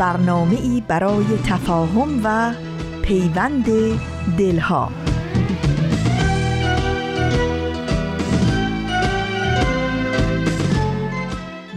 برنامه 0.00 0.60
ای 0.60 0.82
برای 0.88 1.24
تفاهم 1.46 2.20
و 2.24 2.52
پیوند 3.02 3.66
دلها 4.38 4.92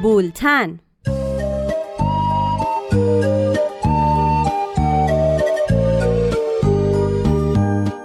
بولتن 0.02 0.80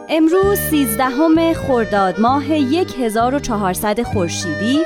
امروز 0.09 0.59
سیزدهم 0.59 1.53
خرداد 1.53 2.21
ماه 2.21 2.45
1400 2.45 4.03
خورشیدی 4.03 4.79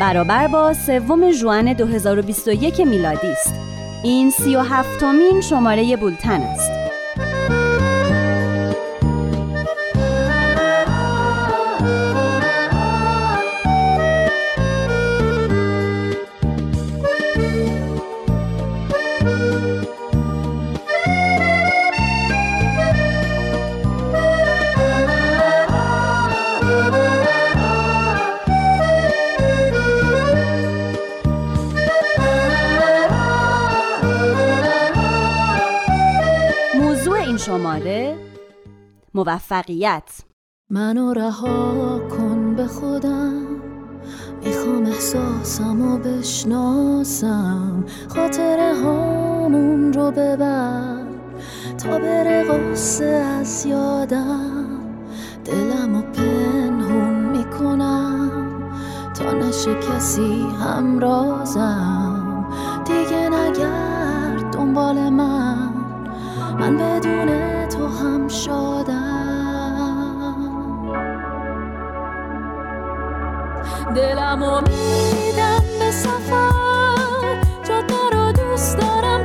برابر 0.00 0.46
با 0.46 0.74
سوم 0.74 1.30
ژوئن 1.30 1.72
2021 1.72 2.80
میلادی 2.80 3.26
است. 3.26 3.67
این 4.02 4.30
سی 4.30 4.56
و 4.56 4.60
هفتمین 4.60 5.40
شماره 5.40 5.96
بولتن 5.96 6.40
است. 6.40 6.77
موفقیت. 39.18 40.20
منو 40.70 41.12
رها 41.12 41.98
کن 41.98 42.54
به 42.54 42.66
خودم. 42.66 43.46
می‌خوام 44.44 44.86
احساسم 44.86 45.92
و 45.92 45.98
بشناسم. 45.98 47.84
خاطر 48.08 48.74
هامون 48.84 49.92
رو 49.92 50.10
ببر. 50.10 51.04
تا 51.78 51.98
بره 51.98 52.44
قصه 52.44 53.04
از 53.04 53.66
یادم. 53.66 54.80
دلم 55.44 55.96
و 55.96 56.02
پنهون 56.02 57.14
می‌کنم. 57.14 58.30
تا 59.14 59.32
نشه 59.32 59.74
کسی 59.74 60.46
همرازم. 60.64 62.46
دیگه 62.84 63.28
نگرد 63.28 64.52
دنبال 64.52 65.08
من. 65.08 65.72
من 66.60 66.76
بدون 66.76 67.28
تو 67.68 67.86
هم 67.86 68.28
شادم. 68.28 68.97
دلمو 73.94 74.60
میدم 74.60 75.62
به 75.78 75.90
سفر 75.90 77.42
جاده 77.68 77.94
رو 78.12 78.32
دوست 78.32 78.78
دارم 78.78 79.24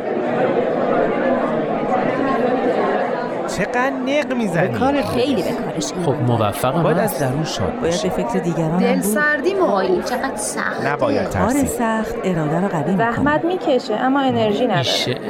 چقدر 3.65 3.89
نق 3.89 4.27
به 4.27 4.35
می‌زنی 4.35 4.79
کار 4.79 5.01
خیلی 5.01 5.43
به 5.43 5.51
کارش 5.51 5.85
خب 6.05 6.15
موفقم. 6.27 6.83
باید. 6.83 6.97
از 6.97 7.19
درون 7.19 7.43
شاد 7.43 7.79
باید 7.79 7.81
باشی. 7.81 8.09
به 8.09 8.15
فکر 8.15 8.39
دیگران 8.39 8.77
دل 8.77 9.01
سردی 9.01 9.53
موقعی 9.53 10.01
چقدر 10.01 10.35
سخت. 10.35 10.85
نباید 10.85 11.23
کار 11.23 11.51
ترسید. 11.51 11.67
سخت 11.67 12.15
اراده 12.23 12.59
رو 12.61 12.67
قوی 12.67 12.91
می‌کنه. 12.91 13.11
زحمت 13.11 13.45
می‌کشه 13.45 13.95
اما 13.95 14.19
انرژی 14.19 14.67
نداره. 14.67 14.85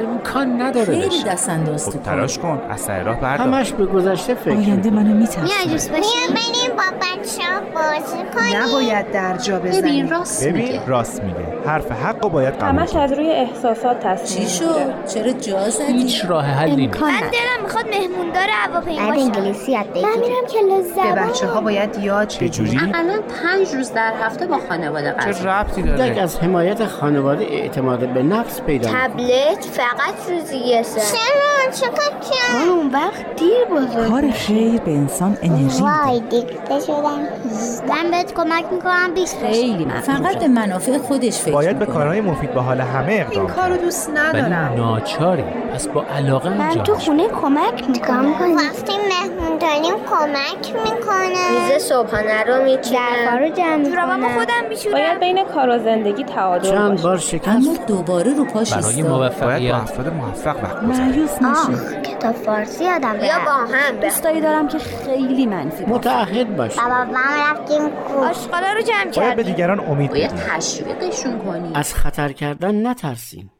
امکان 0.08 0.62
نداره 0.62 0.86
خیلی 0.86 1.06
بشه. 1.06 1.28
دست 1.28 1.48
انداز 1.48 1.86
خب 1.86 1.92
تو 1.92 1.98
تلاش 1.98 2.38
کن. 2.38 2.60
از 2.70 2.80
سر 2.80 3.02
راه 3.02 3.20
بردار. 3.20 3.46
همش 3.46 3.72
به 3.72 3.86
گذشته 3.86 4.34
فکر 4.34 4.50
آینده. 4.50 4.90
منو 4.90 5.14
میترسه 5.14 5.90
بریم 5.90 6.76
با 6.76 6.82
بچه 7.00 7.42
ها 7.42 7.60
بازی 7.74 8.22
کنیم. 8.34 8.62
نباید 8.62 9.10
در 9.10 9.36
جا 9.36 9.58
ببین 9.58 10.10
راست 10.10 10.46
ببین 10.48 10.66
میگه. 10.66 10.86
راست 10.86 11.22
میگه. 11.22 11.38
حرف 11.66 11.92
حق 11.92 12.22
رو 12.22 12.28
باید 12.28 12.54
قبول 12.54 12.68
همش 12.68 12.96
از 12.96 13.12
روی 13.12 13.30
احساسات 13.30 14.00
تصمیم 14.00 14.46
چی. 14.48 14.54
شد؟ 14.54 15.06
چرا 15.14 15.32
جا 15.32 15.70
زدی؟ 15.70 15.92
هیچ 15.92 16.24
راه 16.24 16.44
حلی 16.44 16.76
نیست. 16.76 16.96
امکان 16.96 17.10
نداره. 17.10 17.30
دلم 17.30 17.62
می‌خواد 17.62 17.84
مهموندار 18.22 18.48
هواپیما 18.50 19.08
بعد 19.08 19.18
انگلیسی 19.18 19.72
یاد 19.72 19.90
بگیرم 19.90 20.08
من 20.08 20.18
میرم 20.18 20.44
کلاس 20.52 20.86
به 20.86 21.14
زبان. 21.14 21.28
بچه 21.28 21.46
ها 21.46 21.60
باید 21.60 21.98
یاد 21.98 22.28
چه 22.28 22.48
جوری؟ 22.48 22.78
الان 22.94 23.18
پنج 23.18 23.74
روز 23.74 23.92
در 23.92 24.12
هفته 24.22 24.46
با 24.46 24.58
خانواده 24.68 25.14
چه 25.20 25.30
غذا. 25.30 25.50
ربطی 25.50 25.82
داره؟ 25.82 26.20
از 26.20 26.38
حمایت 26.38 26.86
خانواده 26.86 27.44
اعتماد 27.44 28.08
به 28.08 28.22
نفس 28.22 28.60
پیدا. 28.60 28.88
تبلت 28.88 29.64
فقط 29.64 30.30
روزی 30.30 30.56
یه 30.56 30.82
ساعت. 30.82 31.06
چرا 31.06 31.70
چقدر 31.72 32.02
کم؟ 32.02 32.68
اون 32.68 32.90
وقت 32.90 33.36
دیر 33.36 33.64
بزرگ 33.64 34.08
کار 34.08 34.30
خیر 34.30 34.80
به 34.80 34.90
انسان 34.90 35.38
انرژی 35.42 35.82
میده. 35.82 35.84
وای 35.84 36.20
دیکته 36.20 36.80
شدم. 36.80 37.18
من 37.88 38.10
بهت 38.10 38.34
کمک 38.34 38.64
می‌کنم 38.72 39.14
بیست 39.14 39.38
خیلی 39.38 39.86
فقط 40.02 40.38
به 40.38 40.48
منافع 40.48 40.98
خودش 40.98 41.38
فکر 41.38 41.52
باید 41.52 41.78
به. 41.78 41.86
کارهای 41.86 42.20
مفید 42.20 42.54
به 42.54 42.60
حال 42.60 42.80
همه 42.80 43.12
این 43.12 43.20
اقدام 43.20 43.46
کار 43.46 43.68
رو 43.68 43.76
کنی 43.76 43.84
دوست 43.84 44.10
ولی 44.10 44.42
ندارم 44.42 44.74
ناچاری 44.76 45.44
پس 45.74 45.88
با 45.88 46.04
علاقه 46.16 46.50
من 46.50 46.82
تو 46.82 46.94
خونه 46.94 47.28
کمک 47.28 47.90
می‌کنم. 47.90 48.11
وقتی 48.56 48.92
مهمون 49.08 49.58
داریم 49.58 49.94
کمک 50.10 50.74
می‌کنم. 50.84 51.68
میز 51.70 51.82
صبحانه 51.82 52.44
رو 52.44 52.64
میچینم. 52.64 53.38
رو 53.40 53.48
جمع 53.48 53.76
می‌کنم. 53.76 54.38
خودم 54.38 54.68
میشورم. 54.68 54.92
باید 54.92 55.20
بین 55.20 55.44
کار 55.44 55.68
و 55.68 55.78
زندگی 55.78 56.24
تعادل 56.24 56.70
چند 56.70 56.90
باشه. 56.90 57.02
بار 57.02 57.18
شکست؟ 57.18 57.48
اما 57.48 57.76
دوباره 57.86 58.34
رو 58.34 58.44
پاش 58.44 58.72
برای 58.74 59.02
باید 59.02 59.06
موفقیت 59.06 59.74
افراد 59.74 60.12
موفق 60.12 60.56
وقت 60.56 60.82
مایوس 60.82 61.42
نشه 61.42 61.48
آخ 61.48 61.92
کتاب 62.02 62.34
فارسی 62.34 62.84
یادم 62.84 63.12
بیا 63.12 63.38
با 63.44 63.50
هم 63.50 63.96
دوستایی 64.02 64.40
دارم 64.40 64.68
که 64.68 64.78
خیلی 64.78 65.46
منفی 65.46 65.84
باشه. 65.84 65.94
متعهد 65.94 66.56
باش 66.56 66.76
بابا 66.76 66.88
من 66.88 67.50
رفتیم 67.50 67.88
کو 67.88 68.24
آشغالا 68.24 68.72
رو 68.72 68.82
جمع 68.82 69.04
باید 69.04 69.14
به 69.14 69.20
کردیم. 69.20 69.44
دیگران 69.44 69.80
امید 69.80 70.10
باید 70.10 70.30
تشویقشون 70.30 71.38
کنی. 71.38 71.70
از 71.74 71.94
خطر 71.94 72.32
کردن 72.32 72.86
نترسین 72.86 73.50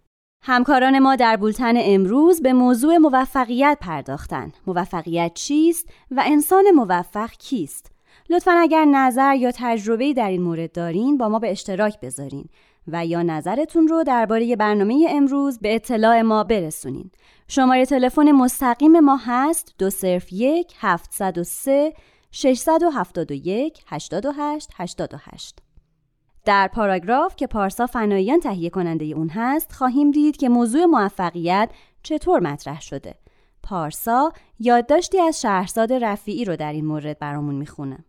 همکاران 0.45 0.99
ما 0.99 1.17
در 1.17 1.37
بولتن 1.37 1.75
امروز 1.77 2.43
به 2.43 2.53
موضوع 2.53 2.97
موفقیت 2.97 3.79
پرداختن. 3.81 4.53
موفقیت 4.67 5.35
چیست 5.35 5.89
و 6.11 6.23
انسان 6.27 6.65
موفق 6.75 7.31
کیست؟ 7.31 7.91
لطفا 8.31 8.51
اگر 8.51 8.85
نظر 8.85 9.35
یا 9.35 9.51
تجربه 9.55 10.13
در 10.13 10.29
این 10.29 10.43
مورد 10.43 10.73
دارین 10.73 11.19
با 11.19 11.29
ما 11.29 11.39
به 11.39 11.51
اشتراک 11.51 12.01
بذارین 12.01 12.45
و 12.89 13.07
یا 13.07 13.23
نظرتون 13.23 13.89
رو 13.89 14.05
درباره 14.05 14.57
برنامه 14.57 15.07
امروز 15.11 15.59
به 15.59 15.75
اطلاع 15.75 16.23
ما 16.23 16.45
برسونین. 16.45 17.11
شماره 17.49 17.87
تلفن 17.87 18.33
مستقیم 18.33 19.01
ما 19.01 19.17
هست 19.17 19.75
دو 19.79 19.91
صرف 19.91 20.33
یک 20.33 20.75
هفتصد 20.81 21.39
و 21.39 21.45
سه 21.45 21.93
671 22.31 23.83
88 23.87 24.71
88 24.77 25.62
در 26.45 26.69
پاراگراف 26.69 27.37
که 27.37 27.47
پارسا 27.47 27.87
فناییان 27.87 28.41
تهیه 28.41 28.71
کننده 28.71 29.05
اون 29.05 29.29
هست 29.29 29.73
خواهیم 29.73 30.11
دید 30.11 30.37
که 30.37 30.49
موضوع 30.49 30.85
موفقیت 30.85 31.71
چطور 32.03 32.41
مطرح 32.41 32.81
شده. 32.81 33.15
پارسا 33.63 34.33
یادداشتی 34.59 35.21
از 35.21 35.41
شهرزاد 35.41 35.93
رفیعی 35.93 36.45
رو 36.45 36.57
در 36.57 36.73
این 36.73 36.87
مورد 36.87 37.19
برامون 37.19 37.55
می‌خونه. 37.55 38.05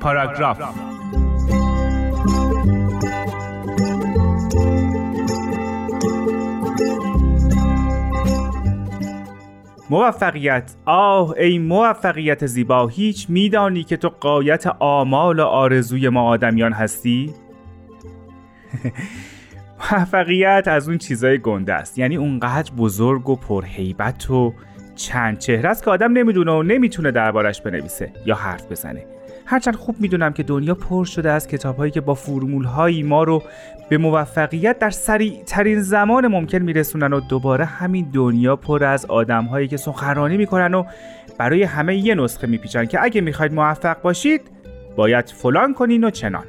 پاراگراف 0.00 0.85
موفقیت. 9.90 10.74
آه 10.84 11.30
ای 11.30 11.58
موفقیت 11.58 12.46
زیبا 12.46 12.86
هیچ 12.86 13.30
میدانی 13.30 13.84
که 13.84 13.96
تو 13.96 14.08
قایت 14.08 14.66
آمال 14.78 15.40
و 15.40 15.44
آرزوی 15.44 16.08
ما 16.08 16.22
آدمیان 16.22 16.72
هستی؟ 16.72 17.34
موفقیت 19.92 20.64
از 20.66 20.88
اون 20.88 20.98
چیزای 20.98 21.38
گنده 21.38 21.74
است. 21.74 21.98
یعنی 21.98 22.16
اونقدر 22.16 22.72
بزرگ 22.72 23.28
و 23.28 23.36
پرهیبت 23.36 24.30
و 24.30 24.54
چند 24.94 25.38
چهره 25.38 25.68
است 25.68 25.84
که 25.84 25.90
آدم 25.90 26.12
نمی‌دونه 26.12 26.52
و 26.52 26.62
نمی‌تونه 26.62 27.10
دربارش 27.10 27.62
بنویسه 27.62 28.12
یا 28.26 28.34
حرف 28.34 28.72
بزنه. 28.72 29.15
هرچند 29.46 29.76
خوب 29.76 29.96
می‌دونم 30.00 30.32
که 30.32 30.42
دنیا 30.42 30.74
پر 30.74 31.04
شده 31.04 31.30
از 31.30 31.48
کتابهایی 31.48 31.90
که 31.90 32.00
با 32.00 32.14
فرمولهایی 32.14 33.02
ما 33.02 33.24
رو 33.24 33.42
به 33.88 33.98
موفقیت 33.98 34.78
در 34.78 34.90
سریع 34.90 35.42
ترین 35.46 35.80
زمان 35.80 36.26
ممکن 36.26 36.58
میرسونن 36.58 37.12
و 37.12 37.20
دوباره 37.20 37.64
همین 37.64 38.10
دنیا 38.12 38.56
پر 38.56 38.84
از 38.84 39.06
آدمهایی 39.06 39.68
که 39.68 39.76
سخنرانی 39.76 40.36
می‌کنن 40.36 40.74
و 40.74 40.84
برای 41.38 41.62
همه 41.62 41.96
یه 41.96 42.14
نسخه 42.14 42.46
میپیچن 42.46 42.84
که 42.84 43.02
اگه 43.02 43.20
می‌خواید 43.20 43.52
موفق 43.52 44.02
باشید 44.02 44.40
باید 44.96 45.28
فلان 45.28 45.74
کنین 45.74 46.04
و 46.04 46.10
چنان. 46.10 46.44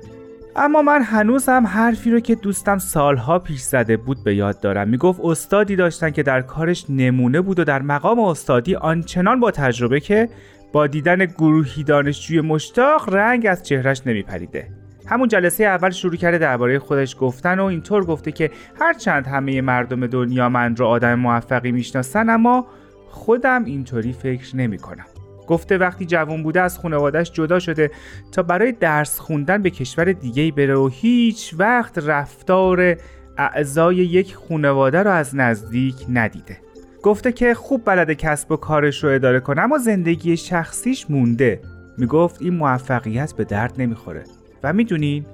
اما 0.56 0.82
من 0.82 1.02
هنوز 1.02 1.50
هم 1.50 1.68
حرفی 1.68 2.12
رو 2.12 2.20
که 2.20 2.36
دوستم 2.36 2.78
سالها 2.78 3.40
پیش 3.40 3.62
زده 3.62 3.98
بود 3.98 4.24
به 4.24 4.36
یاد 4.36 4.60
دارم. 4.60 4.88
می‌گفت 4.88 5.20
استادی 5.24 5.76
داشتن 5.76 6.10
که 6.10 6.24
در 6.24 6.42
کارش 6.42 6.86
نمونه 6.90 7.42
بود 7.42 7.60
و 7.60 7.64
در 7.64 7.82
مقام 7.82 8.20
استادی 8.20 8.76
آنچنان 8.76 9.40
با 9.40 9.52
تجربه 9.52 10.00
که 10.00 10.30
با 10.72 10.88
دیدن 10.88 11.26
گروهی 11.26 11.84
دانشجوی 11.84 12.42
مشتاق 12.42 13.14
رنگ 13.14 13.48
از 13.50 13.64
چهرش 13.64 14.02
نمیپریده 14.08 14.68
همون 15.08 15.28
جلسه 15.28 15.64
اول 15.64 15.90
شروع 15.90 16.16
کرده 16.16 16.38
درباره 16.38 16.80
خودش 16.80 17.16
گفتن 17.20 17.60
و 17.60 17.66
اینطور 17.66 18.06
گفته 18.06 18.32
که 18.32 18.52
هرچند 18.82 19.28
همه 19.28 19.62
مردم 19.62 20.08
دنیا 20.08 20.50
من 20.50 20.76
را 20.76 20.88
آدم 20.88 21.16
موفقی 21.16 21.72
می‌شناسن 21.72 22.30
اما 22.30 22.68
خودم 23.10 23.66
اینطوری 23.66 24.14
فکر 24.14 24.56
نمی 24.56 24.78
کنم. 24.78 25.06
گفته 25.48 25.78
وقتی 25.78 26.06
جوان 26.06 26.44
بوده 26.44 26.62
از 26.62 26.80
خانوادهش 26.80 27.32
جدا 27.32 27.60
شده 27.60 27.92
تا 28.32 28.44
برای 28.44 28.72
درس 28.72 29.20
خوندن 29.20 29.62
به 29.62 29.70
کشور 29.70 30.12
دیگه 30.12 30.52
بره 30.52 30.76
و 30.76 30.88
هیچ 30.88 31.56
وقت 31.58 31.98
رفتار 31.98 32.96
اعضای 33.38 33.96
یک 33.96 34.36
خانواده 34.36 35.04
رو 35.04 35.12
از 35.12 35.36
نزدیک 35.36 35.96
ندیده 36.10 36.58
گفته 37.04 37.32
که 37.32 37.54
خوب 37.54 37.82
بلده 37.86 38.16
کسب 38.16 38.52
و 38.52 38.56
کارش 38.56 39.04
رو 39.04 39.10
اداره 39.10 39.40
کنه 39.40 39.62
اما 39.62 39.78
زندگی 39.78 40.38
شخصیش 40.38 41.10
مونده. 41.10 41.62
می‌گفت 41.98 42.42
این 42.42 42.54
موفقیت 42.54 43.34
به 43.34 43.44
درد 43.44 43.74
نمی‌خوره. 43.78 44.24
و 44.64 44.74
می‌دونین 44.74 45.26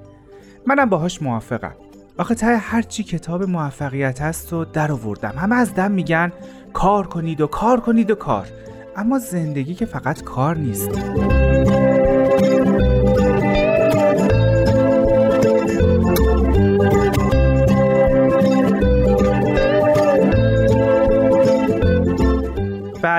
منم 0.66 0.88
باهاش 0.88 1.22
موافقم. 1.22 1.74
آخه 2.18 2.34
ته 2.34 2.56
هرچی 2.56 3.02
کتاب 3.02 3.42
موفقیت 3.42 4.22
هست 4.22 4.52
و 4.52 4.64
در 4.64 4.92
آوردم. 4.92 5.34
همه 5.38 5.56
از 5.56 5.74
دم 5.74 5.90
میگن 5.90 6.32
کار 6.72 7.06
کنید 7.06 7.40
و 7.40 7.46
کار 7.46 7.80
کنید 7.80 8.10
و 8.10 8.14
کار. 8.14 8.46
اما 8.96 9.18
زندگی 9.18 9.74
که 9.74 9.86
فقط 9.86 10.22
کار 10.22 10.56
نیست. 10.56 10.90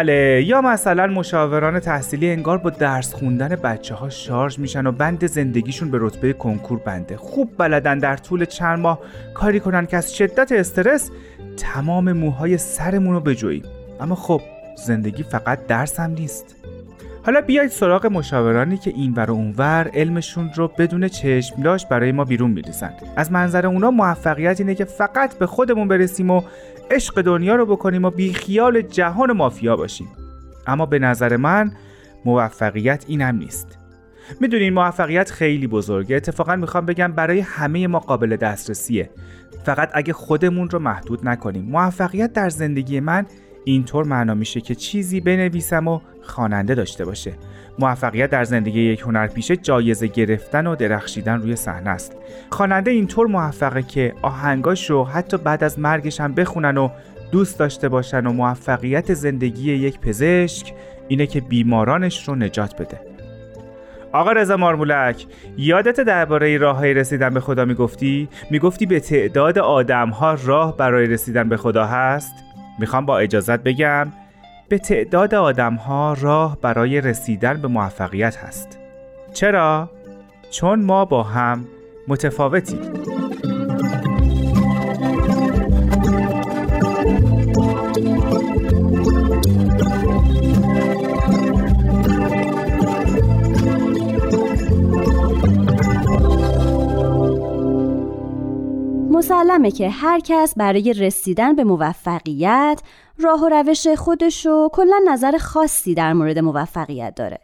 بله. 0.05 0.43
یا 0.47 0.61
مثلا 0.61 1.07
مشاوران 1.07 1.79
تحصیلی 1.79 2.31
انگار 2.31 2.57
با 2.57 2.69
درس 2.69 3.13
خوندن 3.13 3.47
بچه 3.47 3.95
ها 3.95 4.09
شارژ 4.09 4.59
میشن 4.59 4.87
و 4.87 4.91
بند 4.91 5.27
زندگیشون 5.27 5.91
به 5.91 5.97
رتبه 6.01 6.33
کنکور 6.33 6.79
بنده. 6.79 7.17
خوب 7.17 7.51
بلدن 7.57 7.99
در 7.99 8.17
طول 8.17 8.45
چند 8.45 8.79
ماه 8.79 8.99
کاری 9.33 9.59
کنن 9.59 9.85
که 9.85 9.97
از 9.97 10.15
شدت 10.15 10.51
استرس 10.51 11.11
تمام 11.57 12.11
موهای 12.11 12.57
سرمون 12.57 13.13
رو 13.13 13.19
بجوییم. 13.19 13.63
اما 13.99 14.15
خب 14.15 14.41
زندگی 14.85 15.23
فقط 15.23 15.67
درس 15.67 15.99
هم 15.99 16.11
نیست. 16.11 16.64
حالا 17.25 17.41
بیایید 17.41 17.71
سراغ 17.71 18.05
مشاورانی 18.05 18.77
که 18.77 18.91
این 18.95 19.13
ور 19.13 19.31
و 19.31 19.33
اونور 19.33 19.91
علمشون 19.93 20.51
رو 20.55 20.67
بدون 20.67 21.07
چشملاش 21.07 21.85
برای 21.85 22.11
ما 22.11 22.23
بیرون 22.23 22.51
میریزن. 22.51 22.93
از 23.15 23.31
منظر 23.31 23.67
اونا 23.67 23.91
موفقیت 23.91 24.59
اینه 24.59 24.75
که 24.75 24.85
فقط 24.85 25.37
به 25.37 25.47
خودمون 25.47 25.87
برسیم 25.87 26.29
و 26.29 26.41
عشق 26.91 27.21
دنیا 27.21 27.55
رو 27.55 27.65
بکنیم 27.65 28.05
و 28.05 28.09
بیخیال 28.09 28.81
جهان 28.81 29.31
مافیا 29.31 29.75
باشیم. 29.75 30.07
اما 30.67 30.85
به 30.85 30.99
نظر 30.99 31.37
من 31.37 31.71
موفقیت 32.25 33.05
اینم 33.07 33.35
نیست. 33.35 33.77
می‌دونین 34.41 34.73
موفقیت 34.73 35.31
خیلی 35.31 35.67
بزرگه. 35.67 36.15
اتفاقا 36.15 36.55
می‌خوام 36.55 36.85
بگم 36.85 37.11
برای 37.11 37.39
همه 37.39 37.87
ما 37.87 37.99
قابل 37.99 38.35
دسترسیه. 38.35 39.09
فقط 39.63 39.91
اگه 39.93 40.13
خودمون 40.13 40.69
رو 40.69 40.79
محدود 40.79 41.27
نکنیم. 41.27 41.65
موفقیت 41.65 42.33
در 42.33 42.49
زندگی 42.49 42.99
من 42.99 43.25
اینطور 43.63 44.05
معنا 44.05 44.33
میشه 44.33 44.61
که 44.61 44.75
چیزی 44.75 45.21
بنویسم 45.21 45.87
و 45.87 45.99
خواننده 46.25 46.75
داشته 46.75 47.05
باشه. 47.05 47.33
موفقیت 47.79 48.29
در 48.29 48.43
زندگی 48.43 48.81
یک 48.81 49.01
هنرپیشه 49.01 49.57
جایزه 49.57 50.07
گرفتن 50.07 50.67
و 50.67 50.75
درخشیدن 50.75 51.41
روی 51.41 51.55
صحنه 51.55 51.89
است. 51.89 52.15
خواننده 52.49 52.91
اینطور 52.91 53.27
موفقه 53.27 53.81
که 53.81 54.13
آهنگاش 54.21 54.89
رو 54.89 55.05
حتی 55.05 55.37
بعد 55.37 55.63
از 55.63 55.79
مرگش 55.79 56.21
هم 56.21 56.33
بخونن 56.33 56.77
و 56.77 56.89
دوست 57.31 57.59
داشته 57.59 57.89
باشن 57.89 58.25
و 58.27 58.31
موفقیت 58.31 59.13
زندگی 59.13 59.73
یک 59.73 59.99
پزشک 59.99 60.73
اینه 61.07 61.27
که 61.27 61.41
بیمارانش 61.41 62.27
رو 62.27 62.35
نجات 62.35 62.81
بده. 62.81 62.99
آقا 64.11 64.31
رضا 64.31 64.57
مارمولک 64.57 65.25
یادت 65.57 66.01
درباره 66.01 66.57
راههای 66.57 66.93
رسیدن 66.93 67.33
به 67.33 67.39
خدا 67.39 67.65
می‌گفتی؟ 67.65 68.29
می‌گفتی 68.51 68.85
به 68.85 68.99
تعداد 68.99 69.57
آدمها 69.59 70.37
راه 70.45 70.77
برای 70.77 71.07
رسیدن 71.07 71.49
به 71.49 71.57
خدا 71.57 71.85
هست؟ 71.85 72.33
می‌خوام 72.79 73.05
با 73.05 73.19
اجازت 73.19 73.63
بگم 73.63 74.07
به 74.69 74.77
تعداد 74.77 75.35
آدمها 75.35 76.13
راه 76.13 76.57
برای 76.61 77.01
رسیدن 77.01 77.61
به 77.61 77.67
موفقیت 77.67 78.37
هست. 78.37 78.79
چرا؟ 79.33 79.89
چون 80.51 80.81
ما 80.81 81.05
با 81.05 81.23
هم 81.23 81.65
متفاوتیم. 82.07 82.79
مسلمه 99.11 99.71
که 99.71 99.89
هر 99.89 100.19
کس 100.19 100.53
برای 100.57 100.93
رسیدن 100.93 101.55
به 101.55 101.63
موفقیت 101.63 102.81
راه 103.19 103.41
و 103.41 103.49
روش 103.49 103.87
خودش 103.87 104.45
و 104.45 104.69
کلا 104.73 104.99
نظر 105.07 105.37
خاصی 105.37 105.93
در 105.93 106.13
مورد 106.13 106.39
موفقیت 106.39 107.15
داره. 107.15 107.39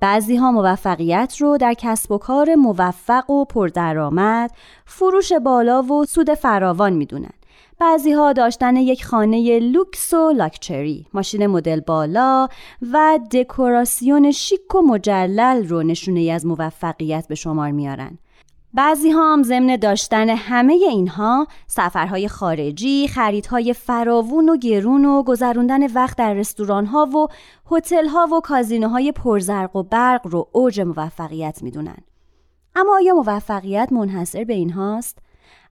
بعضی 0.00 0.36
ها 0.36 0.52
موفقیت 0.52 1.36
رو 1.40 1.56
در 1.56 1.74
کسب 1.74 2.12
و 2.12 2.18
کار 2.18 2.54
موفق 2.54 3.30
و 3.30 3.44
پردرآمد، 3.44 4.50
فروش 4.86 5.32
بالا 5.32 5.82
و 5.82 6.04
سود 6.04 6.34
فراوان 6.34 6.92
می‌دونن. 6.92 7.32
بعضی 7.78 8.12
ها 8.12 8.32
داشتن 8.32 8.76
یک 8.76 9.04
خانه 9.04 9.58
لوکس 9.58 10.14
و 10.14 10.32
لاکچری، 10.32 11.06
ماشین 11.14 11.46
مدل 11.46 11.80
بالا 11.80 12.48
و 12.92 13.18
دکوراسیون 13.32 14.30
شیک 14.30 14.74
و 14.74 14.82
مجلل 14.82 15.68
رو 15.68 15.82
نشونه 15.82 16.32
از 16.32 16.46
موفقیت 16.46 17.28
به 17.28 17.34
شمار 17.34 17.70
میارن. 17.70 18.18
بعضی 18.74 19.10
ها 19.10 19.32
هم 19.32 19.42
ضمن 19.42 19.76
داشتن 19.76 20.28
همه 20.28 20.72
اینها 20.72 21.46
سفرهای 21.66 22.28
خارجی، 22.28 23.08
خریدهای 23.08 23.72
فراوون 23.72 24.48
و 24.48 24.56
گرون 24.56 25.04
و 25.04 25.22
گذروندن 25.22 25.92
وقت 25.92 26.18
در 26.18 26.34
رستوران 26.34 26.86
ها 26.86 27.06
و 27.06 27.28
هتل 27.70 28.06
ها 28.06 28.28
و 28.36 28.40
کازینوهای 28.40 29.12
پرزرق 29.12 29.76
و 29.76 29.82
برق 29.82 30.26
رو 30.26 30.48
اوج 30.52 30.80
موفقیت 30.80 31.62
می‌دونن. 31.62 31.96
اما 32.76 32.94
آیا 32.94 33.14
موفقیت 33.14 33.88
منحصر 33.92 34.44
به 34.44 34.54
این 34.54 34.70
هاست؟ 34.70 35.18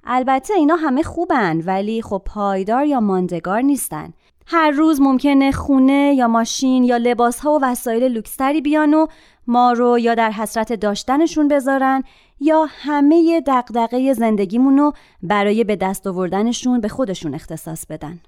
البته 0.03 0.53
اینا 0.53 0.75
همه 0.75 1.03
خوبن 1.03 1.61
ولی 1.65 2.01
خب 2.01 2.21
پایدار 2.25 2.85
یا 2.85 2.99
ماندگار 2.99 3.61
نیستن. 3.61 4.13
هر 4.45 4.71
روز 4.71 5.01
ممکنه 5.01 5.51
خونه 5.51 6.13
یا 6.17 6.27
ماشین 6.27 6.83
یا 6.83 6.97
لباس 6.97 7.39
ها 7.39 7.51
و 7.51 7.59
وسایل 7.61 8.03
لوکستری 8.03 8.61
بیان 8.61 8.93
و 8.93 9.07
ما 9.47 9.71
رو 9.71 9.99
یا 9.99 10.15
در 10.15 10.31
حسرت 10.31 10.73
داشتنشون 10.73 11.47
بذارن 11.47 12.03
یا 12.39 12.67
همه 12.69 13.41
دقدقه 13.47 14.13
زندگیمون 14.13 14.77
رو 14.77 14.93
برای 15.23 15.63
به 15.63 15.75
دست 15.75 16.07
آوردنشون 16.07 16.81
به 16.81 16.87
خودشون 16.87 17.35
اختصاص 17.35 17.85
بدن. 17.85 18.19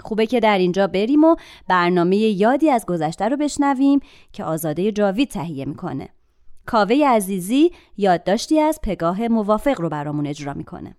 خوبه 0.00 0.26
که 0.26 0.40
در 0.40 0.58
اینجا 0.58 0.86
بریم 0.86 1.24
و 1.24 1.36
برنامه 1.68 2.16
یادی 2.16 2.70
از 2.70 2.86
گذشته 2.86 3.28
رو 3.28 3.36
بشنویم 3.36 4.00
که 4.32 4.44
آزاده 4.44 4.92
جاوید 4.92 5.28
تهیه 5.28 5.64
می‌کنه. 5.64 6.08
کاوه 6.66 7.04
عزیزی 7.06 7.70
یادداشتی 7.96 8.60
از 8.60 8.80
پگاه 8.82 9.28
موافق 9.28 9.80
رو 9.80 9.88
برامون 9.88 10.26
اجرا 10.26 10.54
می‌کنه. 10.54 10.96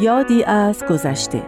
یادی 0.00 0.44
از 0.44 0.84
گذشته. 0.84 1.42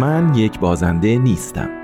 من 0.00 0.34
یک 0.34 0.58
بازنده 0.58 1.18
نیستم. 1.18 1.81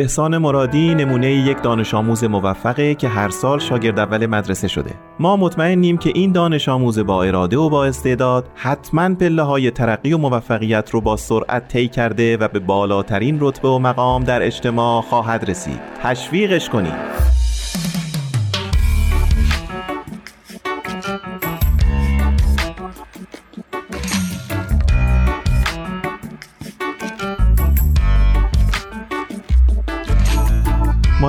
احسان 0.00 0.38
مرادی 0.38 0.94
نمونه 0.94 1.32
یک 1.32 1.62
دانش 1.62 1.94
آموز 1.94 2.24
موفقه 2.24 2.94
که 2.94 3.08
هر 3.08 3.28
سال 3.28 3.58
شاگرد 3.58 3.98
اول 3.98 4.26
مدرسه 4.26 4.68
شده. 4.68 4.90
ما 5.20 5.36
مطمئنیم 5.36 5.96
که 5.98 6.12
این 6.14 6.32
دانش 6.32 6.68
آموز 6.68 6.98
با 6.98 7.22
اراده 7.22 7.56
و 7.56 7.68
با 7.68 7.84
استعداد 7.84 8.48
حتما 8.54 9.14
پله 9.14 9.42
های 9.42 9.70
ترقی 9.70 10.12
و 10.12 10.18
موفقیت 10.18 10.90
رو 10.90 11.00
با 11.00 11.16
سرعت 11.16 11.68
طی 11.68 11.88
کرده 11.88 12.36
و 12.36 12.48
به 12.48 12.58
بالاترین 12.58 13.38
رتبه 13.40 13.68
و 13.68 13.78
مقام 13.78 14.24
در 14.24 14.42
اجتماع 14.42 15.02
خواهد 15.02 15.50
رسید. 15.50 15.80
تشویقش 16.02 16.68
کنید 16.68 17.35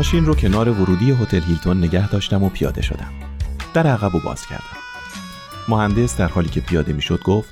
ماشین 0.07 0.25
رو 0.25 0.35
کنار 0.35 0.69
ورودی 0.69 1.11
هتل 1.11 1.41
هیلتون 1.41 1.77
نگه 1.77 2.09
داشتم 2.09 2.43
و 2.43 2.49
پیاده 2.49 2.81
شدم. 2.81 3.13
در 3.73 3.87
عقب 3.87 4.15
و 4.15 4.19
باز 4.19 4.45
کردم. 4.45 4.77
مهندس 5.69 6.17
در 6.17 6.27
حالی 6.27 6.49
که 6.49 6.61
پیاده 6.61 6.93
می‌شد 6.93 7.23
گفت 7.23 7.49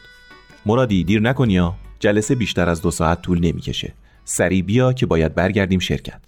مرادی 0.65 1.03
دیر 1.03 1.21
نکنی 1.21 1.53
یا 1.53 1.75
جلسه 1.99 2.35
بیشتر 2.35 2.69
از 2.69 2.81
دو 2.81 2.91
ساعت 2.91 3.21
طول 3.21 3.39
نمی‌کشه. 3.39 3.93
سریع 4.25 4.61
بیا 4.61 4.93
که 4.93 5.05
باید 5.05 5.35
برگردیم 5.35 5.79
شرکت. 5.79 6.21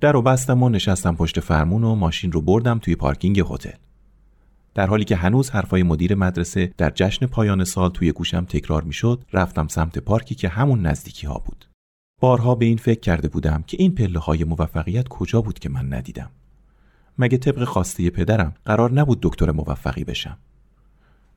در 0.00 0.12
رو 0.12 0.22
بستم 0.22 0.62
و 0.62 0.68
نشستم 0.68 1.16
پشت 1.16 1.40
فرمون 1.40 1.84
و 1.84 1.94
ماشین 1.94 2.32
رو 2.32 2.40
بردم 2.40 2.78
توی 2.78 2.96
پارکینگ 2.96 3.40
هتل. 3.50 3.76
در 4.74 4.86
حالی 4.86 5.04
که 5.04 5.16
هنوز 5.16 5.50
حرفای 5.50 5.82
مدیر 5.82 6.14
مدرسه 6.14 6.72
در 6.78 6.90
جشن 6.90 7.26
پایان 7.26 7.64
سال 7.64 7.90
توی 7.90 8.12
گوشم 8.12 8.44
تکرار 8.44 8.82
می‌شد 8.82 9.24
رفتم 9.32 9.68
سمت 9.68 9.98
پارکی 9.98 10.34
که 10.34 10.48
همون 10.48 10.86
نزدیکی 10.86 11.26
ها 11.26 11.42
بود. 11.46 11.71
بارها 12.22 12.54
به 12.54 12.64
این 12.64 12.76
فکر 12.76 13.00
کرده 13.00 13.28
بودم 13.28 13.64
که 13.66 13.76
این 13.80 13.94
پله 13.94 14.18
های 14.18 14.44
موفقیت 14.44 15.08
کجا 15.08 15.40
بود 15.40 15.58
که 15.58 15.68
من 15.68 15.92
ندیدم. 15.92 16.30
مگه 17.18 17.38
طبق 17.38 17.64
خواسته 17.64 18.10
پدرم 18.10 18.54
قرار 18.64 18.92
نبود 18.92 19.18
دکتر 19.22 19.50
موفقی 19.50 20.04
بشم؟ 20.04 20.38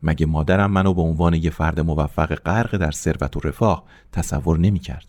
مگه 0.04 0.25
مادرم 0.25 0.72
منو 0.72 0.94
به 0.94 1.01
عنوان 1.01 1.34
یه 1.34 1.50
فرد 1.50 1.80
موفق 1.80 2.36
غرق 2.36 2.77
در 2.77 2.92
ثروت 2.92 3.38
و 3.38 3.39
رفاه 3.39 3.84
تصور 4.12 4.60
نمی 4.60 4.80
کرد 4.80 5.06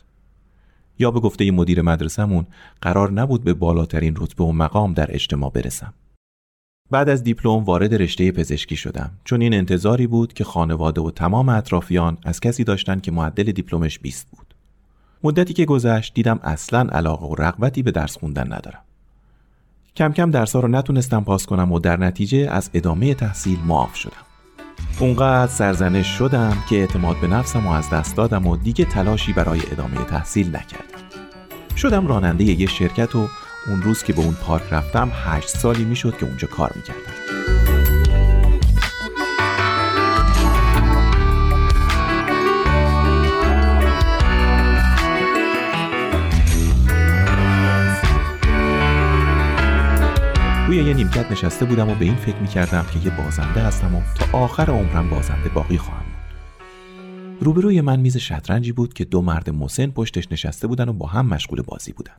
یا 0.98 1.10
به 1.10 1.20
گفته 1.20 1.50
مدیر 1.50 1.82
مدرسهمون 1.82 2.46
قرار 2.80 3.12
نبود 3.12 3.44
به 3.44 3.54
بالاترین 3.54 4.14
رتبه 4.16 4.44
و 4.44 4.52
مقام 4.52 4.92
در 4.92 5.14
اجتماع 5.14 5.50
برسم؟ 5.50 5.94
بعد 6.90 7.08
از 7.08 7.22
دیپلم 7.22 7.64
وارد 7.64 7.94
رشته 7.94 8.32
پزشکی 8.32 8.76
شدم. 8.76 9.10
چون 9.24 9.42
این 9.42 9.54
انتظاری 9.54 10.06
بود 10.06 10.32
که 10.32 10.44
خانواده 10.44 11.00
و 11.00 11.10
تمام 11.10 11.48
اطرافیان 11.48 12.18
از 12.22 12.40
کسی 12.40 12.64
داشتن 12.64 13.00
که 13.00 13.12
معدل 13.12 13.52
دیپلمش 13.52 13.98
20 13.98 14.30
بود. 14.30 14.45
مدتی 15.24 15.54
که 15.54 15.64
گذشت 15.64 16.14
دیدم 16.14 16.40
اصلا 16.42 16.80
علاقه 16.92 17.26
و 17.26 17.34
رغبتی 17.34 17.82
به 17.82 17.90
درس 17.90 18.18
خوندن 18.18 18.52
ندارم. 18.52 18.82
کم 19.96 20.12
کم 20.12 20.30
درسا 20.30 20.60
رو 20.60 20.68
نتونستم 20.68 21.24
پاس 21.24 21.46
کنم 21.46 21.72
و 21.72 21.78
در 21.78 21.96
نتیجه 21.96 22.48
از 22.50 22.70
ادامه 22.74 23.14
تحصیل 23.14 23.58
معاف 23.66 23.94
شدم. 23.94 24.12
اونقدر 25.00 25.52
سرزنش 25.52 26.06
شدم 26.06 26.56
که 26.68 26.76
اعتماد 26.76 27.20
به 27.20 27.26
نفسم 27.26 27.66
و 27.66 27.70
از 27.70 27.90
دست 27.90 28.16
دادم 28.16 28.46
و 28.46 28.56
دیگه 28.56 28.84
تلاشی 28.84 29.32
برای 29.32 29.60
ادامه 29.72 30.04
تحصیل 30.04 30.48
نکردم. 30.48 30.98
شدم 31.76 32.06
راننده 32.06 32.44
یه 32.44 32.66
شرکت 32.66 33.14
و 33.14 33.28
اون 33.66 33.82
روز 33.82 34.02
که 34.02 34.12
به 34.12 34.20
اون 34.20 34.34
پارک 34.34 34.72
رفتم 34.72 35.10
هشت 35.14 35.48
سالی 35.48 35.84
می‌شد 35.84 36.16
که 36.18 36.26
اونجا 36.26 36.48
کار 36.48 36.72
می‌کردم. 36.76 37.15
یه 51.16 51.22
نیمکت 51.22 51.44
نشسته 51.44 51.64
بودم 51.64 51.88
و 51.88 51.94
به 51.94 52.04
این 52.04 52.16
فکر 52.16 52.36
می‌کردم 52.36 52.86
که 52.92 52.98
یه 52.98 53.16
بازنده 53.16 53.60
هستم 53.62 53.94
و 53.94 54.02
تا 54.14 54.38
آخر 54.38 54.70
عمرم 54.70 55.10
بازنده 55.10 55.48
باقی 55.48 55.78
خواهم 55.78 56.04
بود. 56.04 56.36
روبروی 57.40 57.80
من 57.80 58.00
میز 58.00 58.16
شطرنجی 58.16 58.72
بود 58.72 58.94
که 58.94 59.04
دو 59.04 59.22
مرد 59.22 59.50
مسن 59.50 59.86
پشتش 59.86 60.32
نشسته 60.32 60.66
بودن 60.66 60.88
و 60.88 60.92
با 60.92 61.06
هم 61.06 61.26
مشغول 61.26 61.62
بازی 61.62 61.92
بودن. 61.92 62.14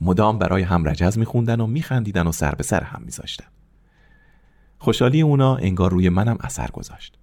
مدام 0.00 0.38
برای 0.38 0.62
هم 0.62 0.88
رجز 0.88 1.18
میخوندن 1.18 1.60
و 1.60 1.66
میخندیدن 1.66 2.26
و 2.26 2.32
سر 2.32 2.54
به 2.54 2.62
سر 2.62 2.82
هم 2.82 3.02
میذاشتن. 3.04 3.46
خوشحالی 4.78 5.22
اونا 5.22 5.56
انگار 5.56 5.90
روی 5.90 6.08
منم 6.08 6.38
اثر 6.40 6.70
گذاشت. 6.70 7.18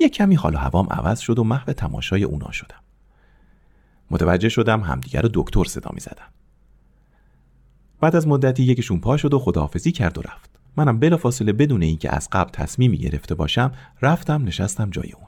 یک 0.00 0.12
کمی 0.12 0.34
حال 0.34 0.54
و 0.54 0.58
هوام 0.58 0.86
عوض 0.90 1.20
شد 1.20 1.38
و 1.38 1.44
محو 1.44 1.72
تماشای 1.72 2.24
اونا 2.24 2.50
شدم. 2.52 2.80
متوجه 4.10 4.48
شدم 4.48 4.80
همدیگر 4.80 5.22
رو 5.22 5.30
دکتر 5.34 5.64
صدا 5.64 5.90
می 5.94 6.00
زدن. 6.00 6.26
بعد 8.02 8.16
از 8.16 8.28
مدتی 8.28 8.62
یکیشون 8.62 9.00
پا 9.00 9.16
شد 9.16 9.34
و 9.34 9.38
خداحافظی 9.38 9.92
کرد 9.92 10.18
و 10.18 10.20
رفت. 10.20 10.50
منم 10.76 10.98
بلافاصله 10.98 11.52
بدون 11.52 11.82
اینکه 11.82 12.16
از 12.16 12.28
قبل 12.32 12.50
تصمیمی 12.50 12.98
گرفته 12.98 13.34
باشم 13.34 13.72
رفتم 14.02 14.44
نشستم 14.44 14.90
جای 14.90 15.12
اون. 15.12 15.26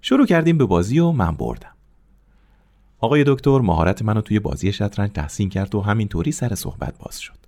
شروع 0.00 0.26
کردیم 0.26 0.58
به 0.58 0.64
بازی 0.64 0.98
و 0.98 1.10
من 1.10 1.32
بردم. 1.32 1.72
آقای 2.98 3.24
دکتر 3.26 3.58
مهارت 3.58 4.02
منو 4.02 4.20
توی 4.20 4.38
بازی 4.38 4.72
شطرنج 4.72 5.10
تحسین 5.10 5.48
کرد 5.48 5.74
و 5.74 5.80
همینطوری 5.80 6.32
سر 6.32 6.54
صحبت 6.54 6.98
باز 6.98 7.20
شد. 7.20 7.38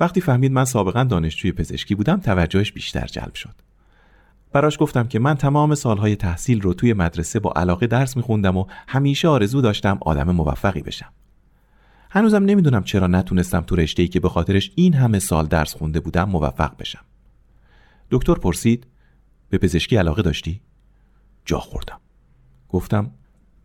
وقتی 0.00 0.20
فهمید 0.20 0.52
من 0.52 0.64
سابقا 0.64 1.04
دانشجوی 1.04 1.52
پزشکی 1.52 1.94
بودم 1.94 2.20
توجهش 2.20 2.72
بیشتر 2.72 3.06
جلب 3.06 3.34
شد. 3.34 3.54
براش 4.52 4.76
گفتم 4.80 5.06
که 5.08 5.18
من 5.18 5.34
تمام 5.34 5.74
سالهای 5.74 6.16
تحصیل 6.16 6.60
رو 6.60 6.74
توی 6.74 6.92
مدرسه 6.92 7.40
با 7.40 7.52
علاقه 7.56 7.86
درس 7.86 8.16
میخوندم 8.16 8.56
و 8.56 8.66
همیشه 8.88 9.28
آرزو 9.28 9.60
داشتم 9.60 9.98
آدم 10.00 10.30
موفقی 10.30 10.82
بشم. 10.82 11.12
هنوزم 12.14 12.44
نمی‌دونم 12.44 12.84
چرا 12.84 13.06
نتونستم 13.06 13.60
تو 13.60 13.76
رشته‌ای 13.76 14.08
که 14.08 14.20
به 14.20 14.28
خاطرش 14.28 14.72
این 14.74 14.94
همه 14.94 15.18
سال 15.18 15.46
درس 15.46 15.74
خونده 15.74 16.00
بودم 16.00 16.28
موفق 16.28 16.76
بشم. 16.76 17.04
دکتر 18.10 18.34
پرسید 18.34 18.86
به 19.48 19.58
پزشکی 19.58 19.96
علاقه 19.96 20.22
داشتی؟ 20.22 20.60
جا 21.44 21.58
خوردم. 21.58 22.00
گفتم 22.68 23.10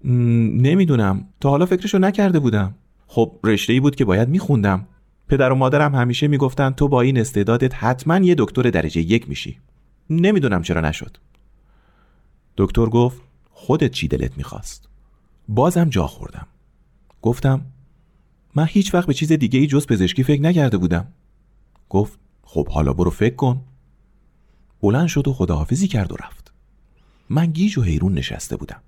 نمی‌دونم. 0.04 1.28
تا 1.40 1.50
حالا 1.50 1.66
فکرشو 1.66 1.98
نکرده 1.98 2.40
بودم. 2.40 2.76
خب 3.08 3.40
رشته 3.44 3.74
ای 3.74 3.80
بود 3.80 3.96
که 3.96 4.06
باید 4.06 4.30
میخوندم. 4.30 4.88
پدر 5.28 5.52
و 5.52 5.56
مادرم 5.56 5.96
همیشه 5.96 6.28
می‌گفتن 6.28 6.70
تو 6.70 6.88
با 6.88 7.02
این 7.02 7.20
استعدادت 7.20 7.76
حتما 7.76 8.18
یه 8.18 8.36
دکتر 8.38 8.62
درجه 8.62 9.02
یک 9.02 9.30
میشی. 9.30 9.60
نمی‌دونم 10.10 10.62
چرا 10.62 10.82
نشد. 10.82 11.18
دکتر 12.58 12.86
گفت 12.86 13.22
خودت 13.50 13.92
چی 13.92 14.08
دلت 14.08 14.38
می‌خواست؟ 14.38 14.90
بازم 15.48 15.90
جا 15.90 16.08
خوردم. 16.08 16.48
گفتم 17.22 17.62
من 18.56 18.66
هیچ 18.70 18.94
وقت 18.94 19.08
به 19.08 19.14
چیز 19.14 19.32
دیگه 19.32 19.60
ای 19.60 19.68
جز 19.68 19.88
پزشکی 19.88 20.24
فکر 20.24 20.42
نکرده 20.42 20.78
بودم. 20.78 21.08
گفت 21.90 22.20
خب 22.44 22.68
حالا 22.68 22.94
برو 22.94 23.12
فکر 23.12 23.36
کن. 23.36 23.62
بلند 24.82 25.08
شد 25.08 25.28
و 25.28 25.34
خداحافظی 25.34 25.88
کرد 25.88 26.12
و 26.12 26.16
رفت. 26.16 26.54
من 27.30 27.46
گیج 27.46 27.78
و 27.78 27.82
حیرون 27.82 28.14
نشسته 28.14 28.58
بودم. 28.58 28.82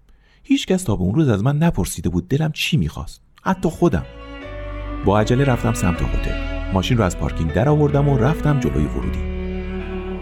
هیچکس 0.43 0.83
تا 0.83 0.95
به 0.95 1.01
اون 1.01 1.15
روز 1.15 1.29
از 1.29 1.43
من 1.43 1.57
نپرسیده 1.57 2.09
بود 2.09 2.27
دلم 2.27 2.51
چی 2.51 2.77
می‌خواست. 2.77 3.21
حتی 3.41 3.69
خودم. 3.69 4.05
با 5.05 5.19
عجله 5.19 5.43
رفتم 5.43 5.73
سمت 5.73 6.01
هتل. 6.01 6.71
ماشین 6.73 6.97
رو 6.97 7.03
از 7.03 7.17
پارکینگ 7.17 7.53
در 7.53 7.69
آوردم 7.69 8.09
و 8.09 8.17
رفتم 8.17 8.59
جلوی 8.59 8.85
ورودی. 8.85 9.31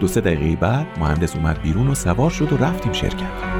دو 0.00 0.06
سه 0.06 0.20
دقیقه 0.20 0.56
بعد 0.56 0.98
مهندس 0.98 1.36
اومد 1.36 1.62
بیرون 1.62 1.88
و 1.88 1.94
سوار 1.94 2.30
شد 2.30 2.52
و 2.52 2.56
رفتیم 2.56 2.92
شرکت. 2.92 3.50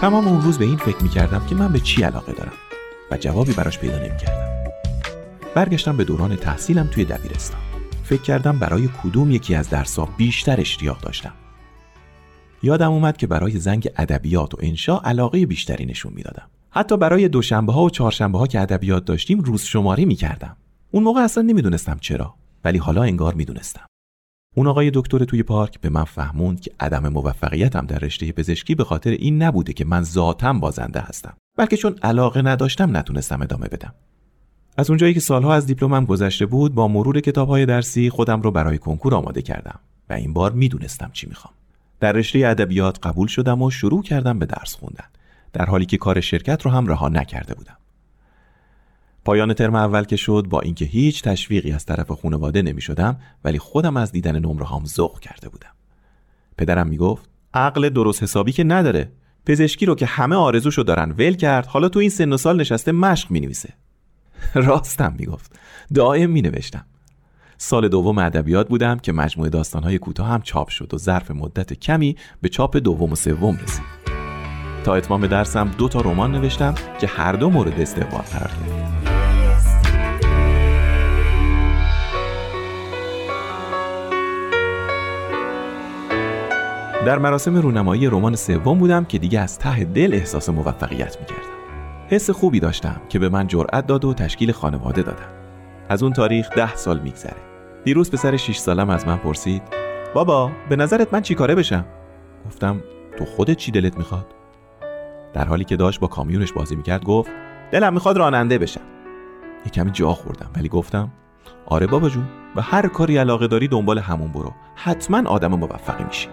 تمام 0.00 0.28
اون 0.28 0.42
روز 0.42 0.58
به 0.58 0.64
این 0.64 0.76
فکر 0.76 1.02
می‌کردم 1.02 1.46
که 1.46 1.54
من 1.54 1.72
به 1.72 1.80
چی 1.80 2.02
علاقه 2.02 2.32
دارم 2.32 2.52
و 3.10 3.16
جوابی 3.16 3.52
براش 3.52 3.78
پیدا 3.78 3.98
نمی‌کردم. 3.98 4.70
برگشتم 5.54 5.96
به 5.96 6.04
دوران 6.04 6.36
تحصیلم 6.36 6.86
توی 6.86 7.04
دبیرستان. 7.04 7.60
فکر 8.04 8.22
کردم 8.22 8.58
برای 8.58 8.88
کدوم 9.02 9.30
یکی 9.30 9.54
از 9.54 9.70
درسها 9.70 10.08
بیشتر 10.16 10.60
اشتیاق 10.60 11.00
داشتم. 11.00 11.32
یادم 12.62 12.92
اومد 12.92 13.16
که 13.16 13.26
برای 13.26 13.58
زنگ 13.58 13.88
ادبیات 13.96 14.54
و 14.54 14.56
انشا 14.60 14.98
علاقه 14.98 15.46
بیشتری 15.46 15.86
نشون 15.86 16.12
می‌دادم. 16.16 16.50
حتی 16.70 16.96
برای 16.96 17.28
دوشنبه 17.28 17.72
ها 17.72 17.82
و 17.82 17.90
چهارشنبه 17.90 18.38
ها 18.38 18.46
که 18.46 18.60
ادبیات 18.60 19.04
داشتیم 19.04 19.40
روز 19.40 19.62
شماری 19.62 20.04
می‌کردم. 20.04 20.56
اون 20.90 21.02
موقع 21.02 21.20
اصلا 21.20 21.42
نمی‌دونستم 21.42 21.98
چرا 22.00 22.34
ولی 22.64 22.78
حالا 22.78 23.02
انگار 23.02 23.34
می‌دونستم. 23.34 23.89
اون 24.56 24.66
آقای 24.66 24.90
دکتر 24.94 25.24
توی 25.24 25.42
پارک 25.42 25.80
به 25.80 25.88
من 25.88 26.04
فهموند 26.04 26.60
که 26.60 26.70
عدم 26.80 27.08
موفقیتم 27.08 27.86
در 27.86 27.98
رشته 27.98 28.32
پزشکی 28.32 28.74
به 28.74 28.84
خاطر 28.84 29.10
این 29.10 29.42
نبوده 29.42 29.72
که 29.72 29.84
من 29.84 30.02
ذاتم 30.02 30.60
بازنده 30.60 31.00
هستم. 31.00 31.36
بلکه 31.58 31.76
چون 31.76 31.96
علاقه 32.02 32.42
نداشتم 32.42 32.96
نتونستم 32.96 33.42
ادامه 33.42 33.66
بدم. 33.66 33.94
از 34.76 34.90
اونجایی 34.90 35.14
که 35.14 35.20
سالها 35.20 35.54
از 35.54 35.66
دیپلمم 35.66 36.04
گذشته 36.04 36.46
بود 36.46 36.74
با 36.74 36.88
مرور 36.88 37.20
کتابهای 37.20 37.66
درسی 37.66 38.10
خودم 38.10 38.42
رو 38.42 38.50
برای 38.50 38.78
کنکور 38.78 39.14
آماده 39.14 39.42
کردم 39.42 39.78
و 40.10 40.12
این 40.12 40.32
بار 40.32 40.52
می‌دونستم 40.52 41.10
چی 41.12 41.26
می‌خوام. 41.26 41.54
در 42.00 42.12
رشته 42.12 42.38
ادبیات 42.38 43.06
قبول 43.06 43.28
شدم 43.28 43.62
و 43.62 43.70
شروع 43.70 44.02
کردم 44.02 44.38
به 44.38 44.46
درس 44.46 44.74
خوندن 44.74 45.04
در 45.52 45.64
حالی 45.64 45.86
که 45.86 45.96
کار 45.96 46.20
شرکت 46.20 46.62
رو 46.62 46.70
هم 46.70 46.86
رها 46.86 47.08
نکرده 47.08 47.54
بودم. 47.54 47.76
پایان 49.24 49.54
ترم 49.54 49.74
اول 49.74 50.04
که 50.04 50.16
شد 50.16 50.46
با 50.50 50.60
اینکه 50.60 50.84
هیچ 50.84 51.22
تشویقی 51.22 51.72
از 51.72 51.86
طرف 51.86 52.10
خانواده 52.10 52.62
نمی 52.62 52.80
شدم 52.80 53.16
ولی 53.44 53.58
خودم 53.58 53.96
از 53.96 54.12
دیدن 54.12 54.38
نمره 54.38 54.66
هم 54.66 54.84
ذوق 54.84 55.20
کرده 55.20 55.48
بودم. 55.48 55.70
پدرم 56.58 56.86
می‌گفت 56.86 57.28
عقل 57.54 57.88
درست 57.88 58.22
حسابی 58.22 58.52
که 58.52 58.64
نداره. 58.64 59.12
پزشکی 59.46 59.86
رو 59.86 59.94
که 59.94 60.06
همه 60.06 60.36
آرزوشو 60.36 60.82
دارن 60.82 61.10
ول 61.10 61.32
کرد. 61.32 61.66
حالا 61.66 61.88
تو 61.88 61.98
این 61.98 62.10
سن 62.10 62.32
و 62.32 62.36
سال 62.36 62.60
نشسته 62.60 62.92
مشق 62.92 63.30
می 63.30 63.40
نویسه 63.40 63.74
راستم 64.54 65.14
می‌گفت. 65.18 65.58
دائم 65.94 66.30
می 66.30 66.42
نوشتم 66.42 66.84
سال 67.58 67.88
دوم 67.88 68.18
ادبیات 68.18 68.68
بودم 68.68 68.98
که 68.98 69.12
مجموعه 69.12 69.50
داستانهای 69.50 69.98
کوتاه 69.98 70.28
هم 70.28 70.42
چاپ 70.42 70.68
شد 70.68 70.94
و 70.94 70.98
ظرف 70.98 71.30
مدت 71.30 71.72
کمی 71.72 72.16
به 72.40 72.48
چاپ 72.48 72.76
دوم 72.76 73.12
و 73.12 73.16
سوم 73.16 73.56
رسید. 73.56 74.00
تا 74.84 74.94
اتمام 74.94 75.26
درسم 75.26 75.70
دو 75.78 75.88
تا 75.88 76.00
رمان 76.00 76.32
نوشتم 76.32 76.74
که 77.00 77.06
هر 77.06 77.32
دو 77.32 77.50
مورد 77.50 77.80
استقبال 77.80 78.20
قرار 78.20 78.50
گرفت 78.66 78.99
در 87.06 87.18
مراسم 87.18 87.56
رونمایی 87.56 88.06
رمان 88.06 88.36
سوم 88.36 88.78
بودم 88.78 89.04
که 89.04 89.18
دیگه 89.18 89.40
از 89.40 89.58
ته 89.58 89.84
دل 89.84 90.14
احساس 90.14 90.48
موفقیت 90.48 91.20
می‌کردم. 91.20 91.50
حس 92.08 92.30
خوبی 92.30 92.60
داشتم 92.60 93.00
که 93.08 93.18
به 93.18 93.28
من 93.28 93.46
جرأت 93.46 93.86
داد 93.86 94.04
و 94.04 94.14
تشکیل 94.14 94.52
خانواده 94.52 95.02
دادم. 95.02 95.28
از 95.88 96.02
اون 96.02 96.12
تاریخ 96.12 96.48
ده 96.56 96.76
سال 96.76 96.98
میگذره. 96.98 97.36
دیروز 97.84 98.10
پسر 98.10 98.36
6 98.36 98.56
سالم 98.56 98.90
از 98.90 99.06
من 99.06 99.16
پرسید 99.16 99.62
بابا 100.14 100.50
به 100.68 100.76
نظرت 100.76 101.14
من 101.14 101.22
چی 101.22 101.34
کاره 101.34 101.54
بشم؟ 101.54 101.84
گفتم 102.46 102.82
تو 103.18 103.24
خودت 103.24 103.56
چی 103.56 103.72
دلت 103.72 103.98
می‌خواد؟ 103.98 104.26
در 105.32 105.44
حالی 105.44 105.64
که 105.64 105.76
داشت 105.76 106.00
با 106.00 106.06
کامیونش 106.06 106.52
بازی 106.52 106.76
می‌کرد 106.76 107.04
گفت 107.04 107.30
دلم 107.72 107.92
می‌خواد 107.92 108.16
راننده 108.16 108.58
بشم. 108.58 108.80
یه 109.64 109.72
کمی 109.72 109.90
جا 109.90 110.12
خوردم 110.12 110.50
ولی 110.56 110.68
گفتم 110.68 111.10
آره 111.66 111.86
بابا 111.86 112.08
جون 112.08 112.24
و 112.56 112.62
هر 112.62 112.88
کاری 112.88 113.16
علاقه 113.18 113.46
داری 113.46 113.68
دنبال 113.68 113.98
همون 113.98 114.32
برو. 114.32 114.52
حتما 114.74 115.30
آدم 115.30 115.54
موفقی 115.54 116.04
میشی. 116.04 116.28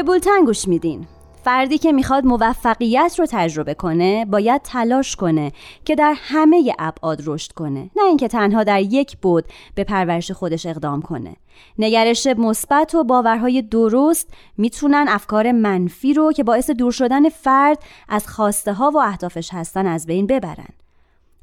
به 0.00 0.04
بولتن 0.04 0.44
گوش 0.44 0.68
میدین. 0.68 1.06
فردی 1.44 1.78
که 1.78 1.92
می‌خواد 1.92 2.24
موفقیت 2.24 3.14
رو 3.18 3.26
تجربه 3.30 3.74
کنه 3.74 4.24
باید 4.24 4.62
تلاش 4.62 5.16
کنه 5.16 5.52
که 5.84 5.94
در 5.94 6.14
همه 6.16 6.74
ابعاد 6.78 7.22
رشد 7.26 7.52
کنه. 7.52 7.90
نه 7.96 8.04
اینکه 8.04 8.28
تنها 8.28 8.64
در 8.64 8.80
یک 8.80 9.16
بود 9.16 9.44
به 9.74 9.84
پرورش 9.84 10.30
خودش 10.30 10.66
اقدام 10.66 11.02
کنه. 11.02 11.36
نگرش 11.78 12.26
مثبت 12.26 12.94
و 12.94 13.04
باورهای 13.04 13.62
درست 13.62 14.28
می‌تونن 14.56 15.06
افکار 15.08 15.52
منفی 15.52 16.14
رو 16.14 16.32
که 16.32 16.44
باعث 16.44 16.70
دور 16.70 16.92
شدن 16.92 17.28
فرد 17.28 17.78
از 18.08 18.28
خواسته 18.28 18.72
ها 18.72 18.90
و 18.90 18.98
اهدافش 18.98 19.50
هستن 19.52 19.86
از 19.86 20.06
بین 20.06 20.26
ببرن. 20.26 20.68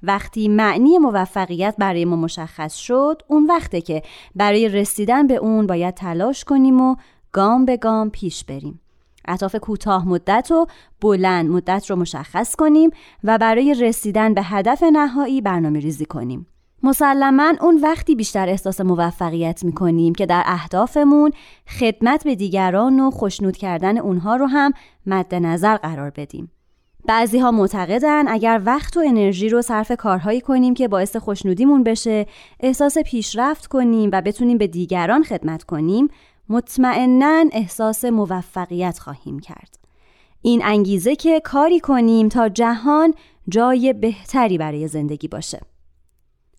وقتی 0.04 0.48
معنی 0.48 0.98
موفقیت 0.98 1.76
برای 1.78 2.06
ما 2.06 2.16
مشخص 2.16 2.76
شد 2.76 3.22
اون 3.28 3.46
وقته 3.46 3.82
که 3.82 4.02
برای 4.36 4.70
رسیدن 4.70 5.28
به 5.28 5.36
اون 5.36 5.68
باید 5.68 5.94
تلاش 5.94 6.44
کنیم 6.44 6.82
و 6.82 6.96
گام 7.38 7.66
به 7.66 7.78
گام 7.78 8.10
پیش 8.10 8.44
بریم 8.44 8.80
اهداف 9.26 9.56
کوتاه 9.56 10.08
مدت 10.08 10.52
و 10.52 10.68
بلند 11.02 11.50
مدت 11.50 11.90
رو 11.90 11.96
مشخص 11.96 12.56
کنیم 12.56 12.90
و 13.24 13.38
برای 13.38 13.74
رسیدن 13.74 14.34
به 14.34 14.42
هدف 14.44 14.84
نهایی 14.84 15.42
برنامه 15.42 15.80
ریزی 15.80 16.06
کنیم. 16.06 16.48
مسلما 16.84 17.54
اون 17.62 17.80
وقتی 17.82 18.16
بیشتر 18.16 18.50
احساس 18.50 18.82
موفقیت 18.82 19.64
می 19.64 19.72
کنیم 19.72 20.16
که 20.16 20.26
در 20.26 20.44
اهدافمون 20.46 21.32
خدمت 21.80 22.24
به 22.24 22.36
دیگران 22.36 23.00
و 23.00 23.12
خوشنود 23.12 23.58
کردن 23.58 23.98
اونها 23.98 24.36
رو 24.36 24.46
هم 24.46 24.74
مد 25.06 25.36
نظر 25.36 25.78
قرار 25.78 26.10
بدیم. 26.10 26.52
بعضی 27.06 27.40
ها 27.40 27.52
معتقدن 27.52 28.28
اگر 28.28 28.62
وقت 28.66 28.98
و 28.98 29.04
انرژی 29.08 29.50
رو 29.50 29.62
صرف 29.62 29.92
کارهایی 29.92 30.42
کنیم 30.42 30.74
که 30.74 30.88
باعث 30.88 31.16
خوشنودیمون 31.16 31.84
بشه، 31.84 32.26
احساس 32.60 32.98
پیشرفت 32.98 33.68
کنیم 33.68 34.10
و 34.14 34.22
بتونیم 34.22 34.58
به 34.58 34.68
دیگران 34.68 35.24
خدمت 35.24 35.64
کنیم، 35.64 36.08
مطمئنا 36.50 37.46
احساس 37.52 38.06
موفقیت 38.06 39.00
خواهیم 39.00 39.40
کرد. 39.40 39.80
این 40.42 40.66
انگیزه 40.66 41.16
که 41.16 41.40
کاری 41.40 41.80
کنیم 41.80 42.30
تا 42.30 42.50
جهان 42.50 43.14
جای 43.50 43.94
بهتری 43.94 44.58
برای 44.58 44.88
زندگی 44.88 45.28
باشه. 45.28 45.60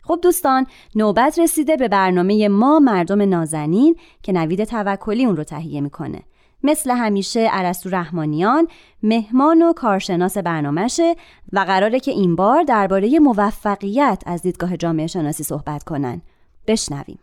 خب 0.03 0.19
دوستان 0.21 0.65
نوبت 0.95 1.39
رسیده 1.39 1.77
به 1.77 1.87
برنامه 1.87 2.47
ما 2.47 2.79
مردم 2.79 3.21
نازنین 3.21 3.95
که 4.23 4.31
نوید 4.31 4.63
توکلی 4.63 5.25
اون 5.25 5.37
رو 5.37 5.43
تهیه 5.43 5.81
می‌کنه 5.81 6.21
مثل 6.63 6.91
همیشه 6.91 7.39
عرستو 7.39 7.89
رحمانیان 7.89 8.67
مهمان 9.03 9.61
و 9.61 9.73
کارشناس 9.73 10.37
برنامهشه 10.37 11.15
و 11.53 11.59
قراره 11.59 11.99
که 11.99 12.11
این 12.11 12.35
بار 12.35 12.63
درباره 12.63 13.19
موفقیت 13.19 14.23
از 14.25 14.41
دیدگاه 14.41 14.77
جامعه 14.77 15.07
شناسی 15.07 15.43
صحبت 15.43 15.83
کنن 15.83 16.21
بشنویم 16.67 17.19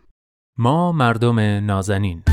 ما 0.57 0.91
مردم 0.91 1.39
نازنین 1.39 2.23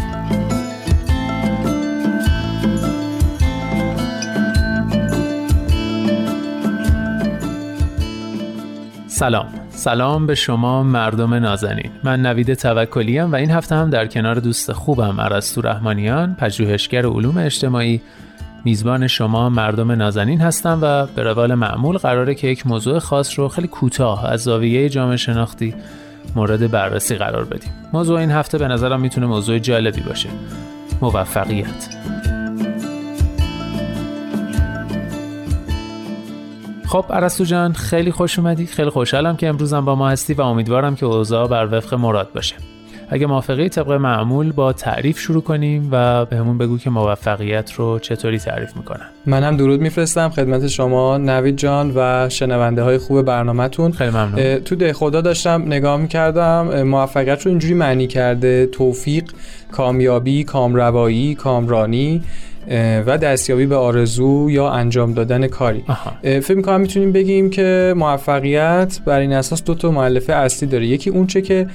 سلام. 9.24 9.46
سلام 9.70 10.26
به 10.26 10.34
شما 10.34 10.82
مردم 10.82 11.34
نازنین. 11.34 11.90
من 12.02 12.26
نوید 12.26 12.54
توکلی 12.54 13.20
و 13.20 13.34
این 13.34 13.50
هفته 13.50 13.74
هم 13.74 13.90
در 13.90 14.06
کنار 14.06 14.34
دوست 14.34 14.72
خوبم 14.72 15.20
عرستو 15.20 15.60
رحمانیان 15.60 16.34
پژوهشگر 16.34 17.06
علوم 17.06 17.38
اجتماعی 17.38 18.00
میزبان 18.64 19.06
شما 19.06 19.48
مردم 19.48 19.92
نازنین 19.92 20.40
هستم 20.40 20.78
و 20.82 21.06
به 21.06 21.22
روال 21.22 21.54
معمول 21.54 21.96
قراره 21.96 22.34
که 22.34 22.48
یک 22.48 22.66
موضوع 22.66 22.98
خاص 22.98 23.38
رو 23.38 23.48
خیلی 23.48 23.68
کوتاه 23.68 24.30
از 24.30 24.42
زاویه 24.42 24.88
جامعه 24.88 25.16
شناختی 25.16 25.74
مورد 26.36 26.70
بررسی 26.70 27.14
قرار 27.14 27.44
بدیم. 27.44 27.72
موضوع 27.92 28.18
این 28.18 28.30
هفته 28.30 28.58
به 28.58 28.68
نظرم 28.68 29.00
می‌تونه 29.00 29.26
موضوع 29.26 29.58
جالبی 29.58 30.00
باشه. 30.00 30.28
موفقیت. 31.02 32.33
خب 36.86 37.04
عرستو 37.10 37.44
جان 37.44 37.72
خیلی 37.72 38.10
خوش 38.10 38.38
اومدی. 38.38 38.66
خیلی 38.66 38.90
خوشحالم 38.90 39.36
که 39.36 39.48
امروزم 39.48 39.84
با 39.84 39.94
ما 39.94 40.08
هستی 40.08 40.34
و 40.34 40.42
امیدوارم 40.42 40.96
که 40.96 41.06
اوضاع 41.06 41.48
بر 41.48 41.68
وفق 41.72 41.94
مراد 41.94 42.28
باشه. 42.34 42.54
اگه 43.08 43.26
موافقی 43.26 43.68
طبق 43.68 43.92
معمول 43.92 44.52
با 44.52 44.72
تعریف 44.72 45.18
شروع 45.18 45.42
کنیم 45.42 45.88
و 45.92 46.24
بهمون 46.24 46.58
بگو 46.58 46.78
که 46.78 46.90
موفقیت 46.90 47.72
رو 47.72 47.98
چطوری 47.98 48.38
تعریف 48.38 48.76
می‌کنن. 48.76 49.06
منم 49.26 49.56
درود 49.56 49.80
میفرستم 49.80 50.28
خدمت 50.28 50.66
شما 50.66 51.18
نوید 51.18 51.56
جان 51.56 51.92
و 51.96 52.28
شنونده 52.28 52.82
های 52.82 52.98
خوب 52.98 53.22
برنامهتون. 53.22 53.92
خیلی 53.92 54.10
ممنون. 54.10 54.58
تو 54.58 54.74
ده 54.76 54.92
خدا 54.92 55.20
داشتم 55.20 55.62
نگاه 55.66 55.96
می‌کردم 55.96 56.82
موفقیت 56.82 57.42
رو 57.42 57.50
اینجوری 57.50 57.74
معنی 57.74 58.06
کرده 58.06 58.66
توفیق 58.66 59.24
کامیابی 59.72 60.44
کامروایی 60.44 61.34
کامرانی. 61.34 62.22
و 63.06 63.18
دستیابی 63.18 63.66
به 63.66 63.76
آرزو 63.76 64.46
یا 64.50 64.68
انجام 64.68 65.12
دادن 65.12 65.46
کاری. 65.46 65.84
فکر 66.22 66.54
می‌کنم 66.54 66.80
می‌تونیم 66.80 67.12
بگیم 67.12 67.50
که 67.50 67.94
موفقیت 67.96 69.00
بر 69.06 69.18
این 69.18 69.32
اساس 69.32 69.64
دو 69.64 69.74
تا 69.74 69.90
مؤلفه 69.90 70.32
اصلی 70.32 70.68
داره. 70.68 70.86
یکی 70.86 71.10
اونچه 71.10 71.42
که 71.42 71.66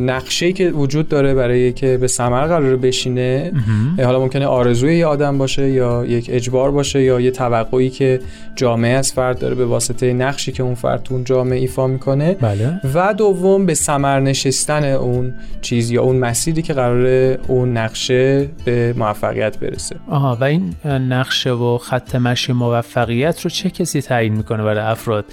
نقشه 0.00 0.52
که 0.52 0.70
وجود 0.70 1.08
داره 1.08 1.34
برای 1.34 1.72
که 1.72 1.96
به 1.96 2.06
ثمر 2.06 2.46
قرار 2.46 2.76
بشینه. 2.76 3.52
حالا 3.98 4.20
ممکنه 4.20 4.46
آرزوی 4.46 4.96
یه 4.96 5.06
آدم 5.06 5.38
باشه 5.38 5.70
یا 5.70 6.04
یک 6.06 6.30
اجبار 6.32 6.70
باشه 6.70 7.02
یا 7.02 7.20
یه 7.20 7.30
توقعی 7.30 7.90
که 7.90 8.20
جامعه 8.56 8.92
از 8.92 9.12
فرد 9.12 9.38
داره 9.38 9.54
به 9.54 9.64
واسطه 9.64 10.12
نقشی 10.12 10.52
که 10.52 10.62
اون 10.62 10.74
فرد 10.74 11.02
تو 11.02 11.14
اون 11.14 11.24
جامعه 11.24 11.58
ایفا 11.58 11.86
می‌کنه. 11.86 12.34
بله. 12.34 12.80
و 12.94 13.14
دوم 13.14 13.66
به 13.66 13.74
ثمر 13.74 14.20
نشستن 14.20 14.84
اون 14.84 15.34
چیز 15.60 15.90
یا 15.90 16.02
اون 16.02 16.16
مسیری 16.16 16.62
که 16.62 16.72
قراره 16.72 17.38
اون 17.48 17.76
نقشه 17.76 18.48
به 18.64 18.94
موفقیت 18.96 19.58
برسه. 19.58 19.96
آها 20.08 20.38
و 20.40 20.44
این 20.44 20.74
نقشه 20.84 21.50
و 21.50 21.78
خط 21.78 22.14
مشی 22.16 22.52
موفقیت 22.52 23.40
رو 23.40 23.50
چه 23.50 23.70
کسی 23.70 24.02
تعیین 24.02 24.34
می‌کنه 24.34 24.62
برای 24.62 24.84
افراد؟ 24.84 25.24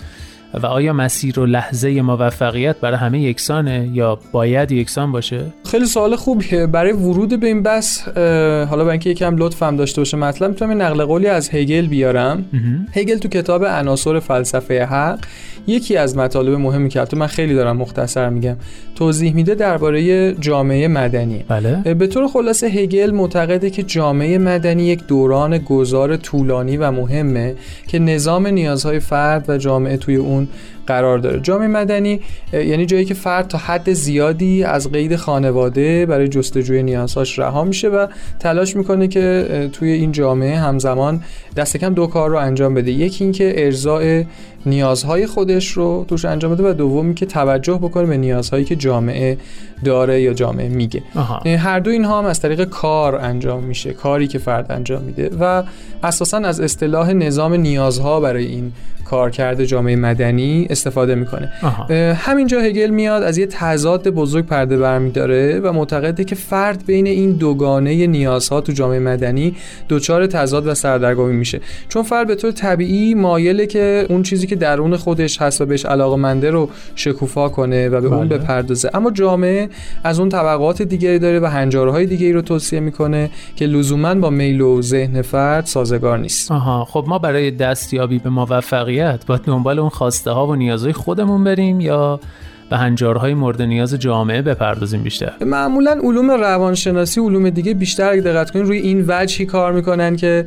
و 0.53 0.65
آیا 0.65 0.93
مسیر 0.93 1.39
و 1.39 1.45
لحظه 1.45 2.01
موفقیت 2.01 2.79
برای 2.79 2.97
همه 2.97 3.19
یکسانه 3.19 3.89
یا 3.93 4.19
باید 4.31 4.71
یکسان 4.71 5.11
باشه؟ 5.11 5.45
خیلی 5.71 5.85
سوال 5.85 6.15
خوبیه. 6.15 6.67
برای 6.67 6.91
ورود 6.91 7.39
به 7.39 7.47
این 7.47 7.67
اه، 7.67 8.63
حالا 8.63 8.83
برای 8.83 8.91
اینکه 8.91 9.09
یکم 9.09 9.37
لطفم 9.37 9.75
داشته 9.75 10.01
باشه 10.01 10.17
مطلب 10.17 10.49
می‌تونم 10.49 10.81
نقل 10.81 11.05
قولی 11.05 11.27
از 11.27 11.49
هگل 11.49 11.87
بیارم. 11.87 12.45
هگل 12.93 13.17
تو 13.17 13.27
کتاب 13.27 13.65
عناصر 13.65 14.19
فلسفه 14.19 14.85
حق 14.85 15.19
یکی 15.67 15.97
از 15.97 16.17
مطالب 16.17 16.53
مهمی 16.53 16.89
که 16.89 17.05
من 17.13 17.27
خیلی 17.27 17.55
دارم 17.55 17.77
مختصر 17.77 18.29
میگم 18.29 18.55
توضیح 18.95 19.33
میده 19.33 19.55
درباره 19.55 20.33
جامعه 20.33 20.87
مدنی. 20.87 21.43
بله. 21.47 21.93
به 21.93 22.07
طور 22.07 22.27
خلاصه 22.27 22.67
هگل 22.67 23.11
معتقده 23.11 23.69
که 23.69 23.83
جامعه 23.83 24.37
مدنی 24.37 24.83
یک 24.83 25.07
دوران 25.07 25.57
گذار 25.57 26.17
طولانی 26.17 26.77
و 26.77 26.91
مهمه 26.91 27.55
که 27.87 27.99
نظام 27.99 28.47
نیازهای 28.47 28.99
فرد 28.99 29.45
و 29.49 29.57
جامعه 29.57 29.97
توی 29.97 30.15
اون 30.15 30.36
قرار 30.87 31.17
داره. 31.17 31.39
جامعه 31.39 31.67
مدنی 31.67 32.21
یعنی 32.53 32.85
جایی 32.85 33.05
که 33.05 33.13
فرد 33.13 33.47
تا 33.47 33.57
حد 33.57 33.93
زیادی 33.93 34.63
از 34.63 34.91
قید 34.91 35.15
خانواده 35.15 36.05
برای 36.05 36.27
جستجوی 36.27 36.83
نیازهاش 36.83 37.39
رها 37.39 37.63
میشه 37.63 37.87
و 37.87 38.07
تلاش 38.39 38.75
می‌کنه 38.75 39.07
که 39.07 39.69
توی 39.73 39.91
این 39.91 40.11
جامعه 40.11 40.57
همزمان 40.57 41.23
دست 41.55 41.77
کم 41.77 41.93
دو 41.93 42.07
کار 42.07 42.29
رو 42.29 42.37
انجام 42.37 42.73
بده. 42.73 42.91
یکی 42.91 43.23
اینکه 43.23 43.53
ارضاء 43.65 44.23
نیازهای 44.67 45.27
خودش 45.27 45.71
رو 45.71 46.05
توش 46.07 46.25
انجام 46.25 46.55
بده 46.55 46.69
و 46.69 46.73
دومی 46.73 47.13
که 47.13 47.25
توجه 47.25 47.73
بکنه 47.73 48.05
به 48.05 48.17
نیازهایی 48.17 48.65
که 48.65 48.75
جامعه 48.75 49.37
داره 49.85 50.21
یا 50.21 50.33
جامعه 50.33 50.69
میگه. 50.69 51.03
هر 51.45 51.79
دو 51.79 51.91
اینها 51.91 52.19
هم 52.19 52.25
از 52.25 52.39
طریق 52.39 52.63
کار 52.63 53.15
انجام 53.15 53.63
میشه 53.63 53.93
کاری 53.93 54.27
که 54.27 54.39
فرد 54.39 54.71
انجام 54.71 55.03
میده 55.03 55.29
و 55.39 55.63
اساسا 56.03 56.37
از 56.37 56.59
اصطلاح 56.59 57.13
نظام 57.13 57.53
نیازها 57.53 58.19
برای 58.19 58.45
این 58.45 58.71
کارکرد 59.05 59.63
جامعه 59.63 59.95
مدنی 59.95 60.67
استفاده 60.69 61.15
می‌کنه. 61.15 61.47
همینجا 62.13 62.61
هگل 62.61 62.89
میاد 62.89 63.23
از 63.23 63.37
یه 63.37 63.45
تضاد 63.45 64.07
بزرگ 64.09 64.45
پرده 64.45 64.77
برمیداره 64.77 65.59
و 65.59 65.71
معتقده 65.71 66.23
که 66.23 66.35
فرد 66.35 66.85
بین 66.85 67.07
این 67.07 67.31
دوگانه 67.31 68.07
نیازها 68.07 68.61
تو 68.61 68.71
جامعه 68.71 68.99
مدنی 68.99 69.55
دچار 69.89 70.27
تضاد 70.27 70.67
و 70.67 70.73
سردرگمی 70.73 71.33
میشه. 71.33 71.61
چون 71.89 72.03
فرد 72.03 72.27
به 72.27 72.35
طور 72.35 72.51
طبیعی 72.51 73.13
مایله 73.13 73.65
که 73.65 74.05
اون 74.09 74.23
چیزی 74.23 74.47
که 74.47 74.55
درون 74.57 74.97
خودش 74.97 75.41
هست 75.41 75.61
و 75.61 75.65
بهش 75.65 75.85
علاقمنده 75.85 76.51
رو 76.51 76.69
شکوفا 76.95 77.49
کنه 77.49 77.89
و 77.89 78.01
به 78.01 78.07
اون 78.07 78.27
بله. 78.27 78.37
بپردازه 78.37 78.89
اما 78.93 79.11
جامعه 79.11 79.69
از 80.03 80.19
اون 80.19 80.29
طبقات 80.29 80.81
دیگری 80.81 81.19
داره 81.19 81.39
و 81.39 81.45
هنجارهای 81.45 82.05
دیگری 82.05 82.33
رو 82.33 82.41
توصیه 82.41 82.79
می‌کنه 82.79 83.29
که 83.55 83.65
لزوما 83.65 84.15
با 84.15 84.29
میل 84.29 84.61
و 84.61 84.81
ذهن 84.81 85.21
فرد 85.21 85.65
سازگار 85.65 86.17
نیست 86.17 86.51
آها 86.51 86.85
خب 86.85 87.05
ما 87.07 87.19
برای 87.19 87.51
دستیابی 87.51 88.19
به 88.19 88.29
موفقیت 88.29 89.25
باید 89.25 89.41
دنبال 89.41 89.79
اون 89.79 89.89
خواسته 89.89 90.31
ها 90.31 90.47
و 90.47 90.55
نیازهای 90.55 90.93
خودمون 90.93 91.43
بریم 91.43 91.79
یا 91.79 92.19
به 92.69 92.77
هنجارهای 92.77 93.33
مورد 93.33 93.61
نیاز 93.61 93.93
جامعه 93.93 94.41
بپردازیم 94.41 95.03
بیشتر. 95.03 95.31
معمولا 95.45 95.91
علوم 96.03 96.31
روانشناسی 96.31 97.21
علوم 97.21 97.49
دیگه 97.49 97.73
بیشتر 97.73 98.09
اگه 98.09 98.21
دقت 98.21 98.51
کنین 98.51 98.65
روی 98.65 98.77
این 98.77 99.05
وجهی 99.07 99.45
کار 99.45 99.71
می‌کنن 99.71 100.15
که 100.15 100.45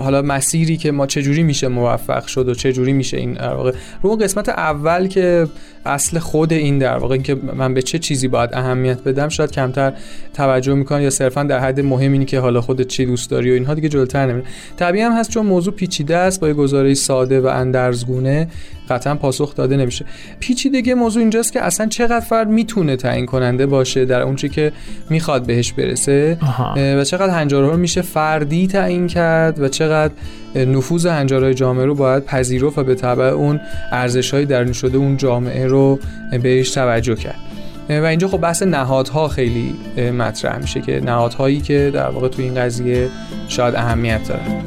حالا 0.00 0.22
مسیری 0.22 0.76
که 0.76 0.92
ما 0.92 1.06
چجوری 1.06 1.42
میشه 1.42 1.68
موفق 1.68 2.26
شد 2.26 2.48
و 2.48 2.54
چجوری 2.54 2.92
میشه 2.92 3.16
این 3.16 3.38
رو 4.02 4.16
قسمت 4.16 4.48
اول 4.48 5.06
که 5.06 5.46
اصل 5.88 6.18
خود 6.18 6.52
این 6.52 6.78
در 6.78 6.96
واقع 6.96 7.12
اینکه 7.12 7.34
من 7.34 7.74
به 7.74 7.82
چه 7.82 7.98
چیزی 7.98 8.28
باید 8.28 8.50
اهمیت 8.52 9.02
بدم 9.04 9.28
شاید 9.28 9.50
کمتر 9.50 9.92
توجه 10.34 10.74
می‌کنن 10.74 11.02
یا 11.02 11.10
صرفا 11.10 11.42
در 11.42 11.58
حد 11.58 11.80
مهم 11.80 12.12
اینی 12.12 12.24
که 12.24 12.40
حالا 12.40 12.60
خودت 12.60 12.86
چی 12.86 13.06
دوست 13.06 13.30
داری 13.30 13.50
و 13.50 13.54
اینها 13.54 13.74
دیگه 13.74 13.88
جلوتر 13.88 14.26
نمیره 14.26 14.46
طبیعی 14.76 15.04
هم 15.04 15.12
هست 15.12 15.30
چون 15.30 15.46
موضوع 15.46 15.74
پیچیده 15.74 16.16
است 16.16 16.40
با 16.40 16.48
یه 16.48 16.54
گزاره 16.54 16.94
ساده 16.94 17.40
و 17.40 17.46
اندرزگونه 17.46 18.48
قطعا 18.88 19.14
پاسخ 19.14 19.54
داده 19.54 19.76
نمیشه. 19.76 20.04
پیچیدگی 20.40 20.94
موضوع 20.94 21.20
اینجاست 21.20 21.52
که 21.52 21.62
اصلا 21.62 21.86
چقدر 21.86 22.20
فرد 22.20 22.48
می‌تونه 22.48 22.96
تعیین 22.96 23.26
کننده 23.26 23.66
باشه 23.66 24.04
در 24.04 24.22
اونچه 24.22 24.48
که 24.48 24.72
می‌خواد 25.10 25.46
بهش 25.46 25.72
برسه 25.72 26.38
آها. 26.42 26.74
و 26.76 27.04
چقدر 27.04 27.40
هنجارها 27.40 27.70
رو 27.70 27.76
میشه 27.76 28.02
فردی 28.02 28.66
تعیین 28.66 29.06
کرد 29.06 29.60
و 29.60 29.68
چقدر 29.68 30.12
نفوذ 30.54 31.06
هنجارهای 31.06 31.54
جامعه 31.54 31.84
رو 31.84 31.94
باید 31.94 32.24
پذیرفت 32.24 32.78
و 32.78 32.84
به 32.84 32.94
تبع 32.94 33.24
اون 33.24 33.60
ارزش 33.92 34.34
های 34.34 34.44
درون 34.44 34.72
شده 34.72 34.98
اون 34.98 35.16
جامعه 35.16 35.66
رو 35.66 35.98
بهش 36.42 36.70
توجه 36.70 37.14
کرد. 37.14 37.38
و 37.88 38.04
اینجا 38.04 38.28
خب 38.28 38.38
بحث 38.38 38.62
نهادها 38.62 39.28
خیلی 39.28 39.74
مطرح 40.12 40.58
میشه 40.58 40.80
که 40.80 41.00
نهادهایی 41.04 41.60
که 41.60 41.90
در 41.94 42.10
واقع 42.10 42.28
تو 42.28 42.42
این 42.42 42.54
قضیه 42.54 43.08
شاید 43.48 43.74
اهمیت 43.74 44.28
دارن. 44.28 44.62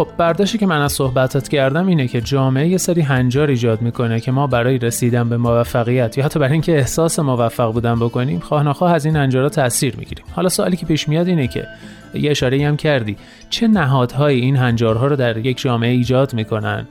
خب 0.00 0.08
برداشتی 0.16 0.58
که 0.58 0.66
من 0.66 0.80
از 0.82 0.92
صحبتات 0.92 1.48
کردم 1.48 1.86
اینه 1.86 2.08
که 2.08 2.20
جامعه 2.20 2.68
یه 2.68 2.78
سری 2.78 3.00
هنجار 3.00 3.48
ایجاد 3.48 3.82
می‌کنه 3.82 4.20
که 4.20 4.32
ما 4.32 4.46
برای 4.46 4.78
رسیدن 4.78 5.28
به 5.28 5.36
موفقیت 5.36 6.18
یا 6.18 6.24
حتی 6.24 6.38
برای 6.38 6.52
اینکه 6.52 6.78
احساس 6.78 7.18
موفق 7.18 7.72
بودن 7.72 7.98
بکنیم 7.98 8.38
خواه 8.38 8.62
نخواه 8.62 8.92
از 8.92 9.04
این 9.04 9.16
هنجارها 9.16 9.48
تاثیر 9.48 9.96
می‌گیریم. 9.96 10.24
حالا 10.32 10.48
سوالی 10.48 10.76
که 10.76 10.86
پیش 10.86 11.08
میاد 11.08 11.28
اینه 11.28 11.46
که 11.46 11.66
یه 12.14 12.30
اشاره 12.30 12.66
هم 12.68 12.76
کردی. 12.76 13.16
چه 13.50 13.68
نهادهایی 13.68 14.40
این 14.40 14.56
هنجارها 14.56 15.06
رو 15.06 15.16
در 15.16 15.36
یک 15.36 15.60
جامعه 15.60 15.90
ایجاد 15.90 16.34
می‌کنن؟ 16.34 16.86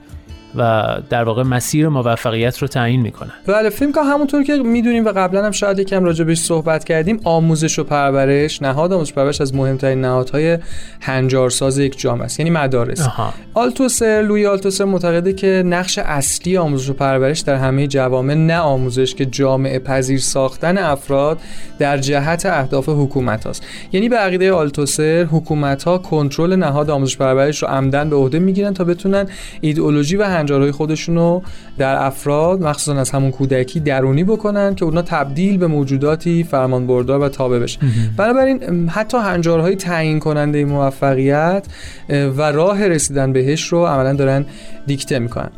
و 0.56 0.84
در 1.10 1.24
واقع 1.24 1.42
مسیر 1.42 1.88
موفقیت 1.88 2.58
رو 2.58 2.68
تعیین 2.68 3.00
می‌کنن. 3.00 3.30
بله 3.46 3.70
فیلم 3.70 3.92
که 3.92 4.00
همونطور 4.00 4.42
که 4.42 4.56
می‌دونیم 4.56 5.04
و 5.04 5.08
قبلا 5.08 5.44
هم 5.44 5.50
شاید 5.50 5.78
یکم 5.78 6.04
راجبش 6.04 6.38
صحبت 6.38 6.84
کردیم 6.84 7.20
آموزش 7.24 7.78
و 7.78 7.84
پرورش 7.84 8.62
نهاد 8.62 8.92
آموزش 8.92 9.12
و 9.12 9.14
پرورش 9.14 9.40
از 9.40 9.54
مهمترین 9.54 10.00
نهادهای 10.00 10.58
هنجارساز 11.00 11.78
یک 11.78 12.00
جامعه 12.00 12.24
است 12.24 12.40
یعنی 12.40 12.50
مدارس. 12.50 13.00
آها. 13.00 13.32
آلتوسر 13.54 14.24
لوی 14.28 14.46
آلتوسر 14.46 14.84
معتقده 14.84 15.32
که 15.32 15.62
نقش 15.66 15.98
اصلی 15.98 16.56
آموزش 16.56 16.90
و 16.90 16.92
پرورش 16.92 17.40
در 17.40 17.54
همه 17.54 17.86
جوامع 17.86 18.34
نه 18.34 18.58
آموزش 18.58 19.14
که 19.14 19.26
جامعه 19.26 19.78
پذیر 19.78 20.18
ساختن 20.18 20.78
افراد 20.78 21.38
در 21.78 21.98
جهت 21.98 22.46
اهداف 22.46 22.88
حکومت 22.88 23.44
هاست. 23.44 23.62
یعنی 23.92 24.08
به 24.08 24.16
عقیده 24.16 24.52
آلتوسر 24.52 25.26
حکومت 25.30 25.82
ها 25.82 25.98
کنترل 25.98 26.56
نهاد 26.56 26.90
آموزش 26.90 27.16
و 27.16 27.18
پرورش 27.18 27.62
رو 27.62 27.68
عمدن 27.68 28.10
به 28.10 28.16
عهده 28.16 28.38
می‌گیرن 28.38 28.74
تا 28.74 28.84
بتونن 28.84 29.26
ایدئولوژی 29.60 30.16
و 30.16 30.22
هنجارهای 30.40 30.72
خودشون 30.72 31.14
رو 31.14 31.42
در 31.78 32.04
افراد 32.04 32.62
مخصوصا 32.62 33.00
از 33.00 33.10
همون 33.10 33.30
کودکی 33.30 33.80
درونی 33.80 34.24
بکنن 34.24 34.74
که 34.74 34.84
اونا 34.84 35.02
تبدیل 35.02 35.58
به 35.58 35.66
موجوداتی 35.66 36.44
فرمانبردار 36.44 37.20
و 37.20 37.28
تابع 37.28 37.58
بشن 37.58 37.80
بنابراین 38.16 38.88
حتی 38.88 39.18
هنجارهای 39.18 39.76
تعیین 39.76 40.18
کننده 40.18 40.64
موفقیت 40.64 41.66
و 42.08 42.42
راه 42.52 42.88
رسیدن 42.88 43.32
بهش 43.32 43.64
رو 43.64 43.86
عملا 43.86 44.12
دارن 44.12 44.46
دیکته 44.86 45.18
می‌کنن. 45.18 45.50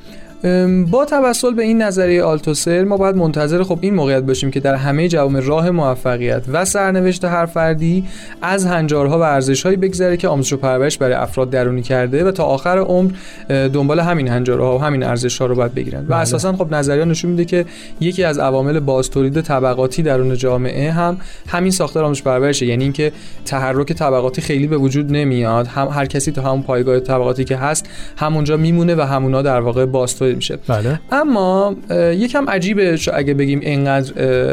با 0.91 1.05
توسل 1.05 1.55
به 1.55 1.63
این 1.63 1.83
نظریه 1.83 2.23
آلتوسر 2.23 2.85
ما 2.85 2.97
باید 2.97 3.17
منتظر 3.17 3.63
خب 3.63 3.79
این 3.81 3.95
موقعیت 3.95 4.23
باشیم 4.23 4.51
که 4.51 4.61
در 4.61 4.75
همه 4.75 5.09
جوامع 5.09 5.41
راه 5.41 5.71
موفقیت 5.71 6.43
و 6.53 6.65
سرنوشت 6.65 7.25
هر 7.25 7.47
فردی 7.47 8.05
از 8.43 8.67
هنجارها 8.67 9.19
و 9.19 9.23
ارزشهایی 9.23 9.77
بگذره 9.77 10.17
که 10.17 10.29
آموزش 10.29 10.53
و 10.53 10.57
پرورش 10.57 10.99
برای 10.99 11.15
افراد 11.15 11.51
درونی 11.51 11.83
کرده 11.83 12.25
و 12.25 12.31
تا 12.31 12.45
آخر 12.45 12.79
عمر 12.79 13.11
دنبال 13.49 14.01
همین 14.01 14.29
هنجارها 14.29 14.79
و 14.79 14.83
همین 14.83 15.03
ارزشها 15.03 15.47
رو 15.47 15.55
باید 15.55 15.75
بگیرن 15.75 16.01
و 16.01 16.07
بله. 16.07 16.17
اساسا 16.17 16.53
خب 16.53 16.75
نظریه 16.75 17.05
نشون 17.05 17.31
میده 17.31 17.45
که 17.45 17.65
یکی 18.01 18.25
از 18.25 18.39
عوامل 18.39 18.81
بازتولید 18.81 19.41
طبقاتی 19.41 20.03
درون 20.03 20.37
جامعه 20.37 20.91
هم 20.91 21.17
همین 21.49 21.71
ساختار 21.71 22.05
آموزش 22.05 22.23
پرورشه 22.23 22.67
یعنی 22.67 22.85
اینکه 22.85 23.13
تحرک 23.45 23.93
طبقاتی 23.93 24.43
خیلی 24.43 24.67
به 24.67 24.77
وجود 24.77 25.13
نمیاد 25.13 25.67
هم 25.67 25.89
هر 25.89 26.07
کسی 26.07 26.33
تو 26.33 26.41
همون 26.41 26.63
پایگاه 26.63 27.01
طبقاتی 27.01 27.45
که 27.45 27.57
هست 27.57 27.89
همونجا 28.17 28.57
میمونه 28.57 28.95
و 28.95 29.01
همونا 29.01 29.43
در 29.43 29.61
واقع 29.61 29.85
بازتولید 29.85 30.32
میشه. 30.35 30.59
بله. 30.69 31.01
اما 31.13 31.77
یکم 32.15 32.51
عجیبه 32.51 32.97
ش- 32.97 33.09
اگه 33.15 33.35
بگیم 33.35 33.61
اینقدر 33.61 34.13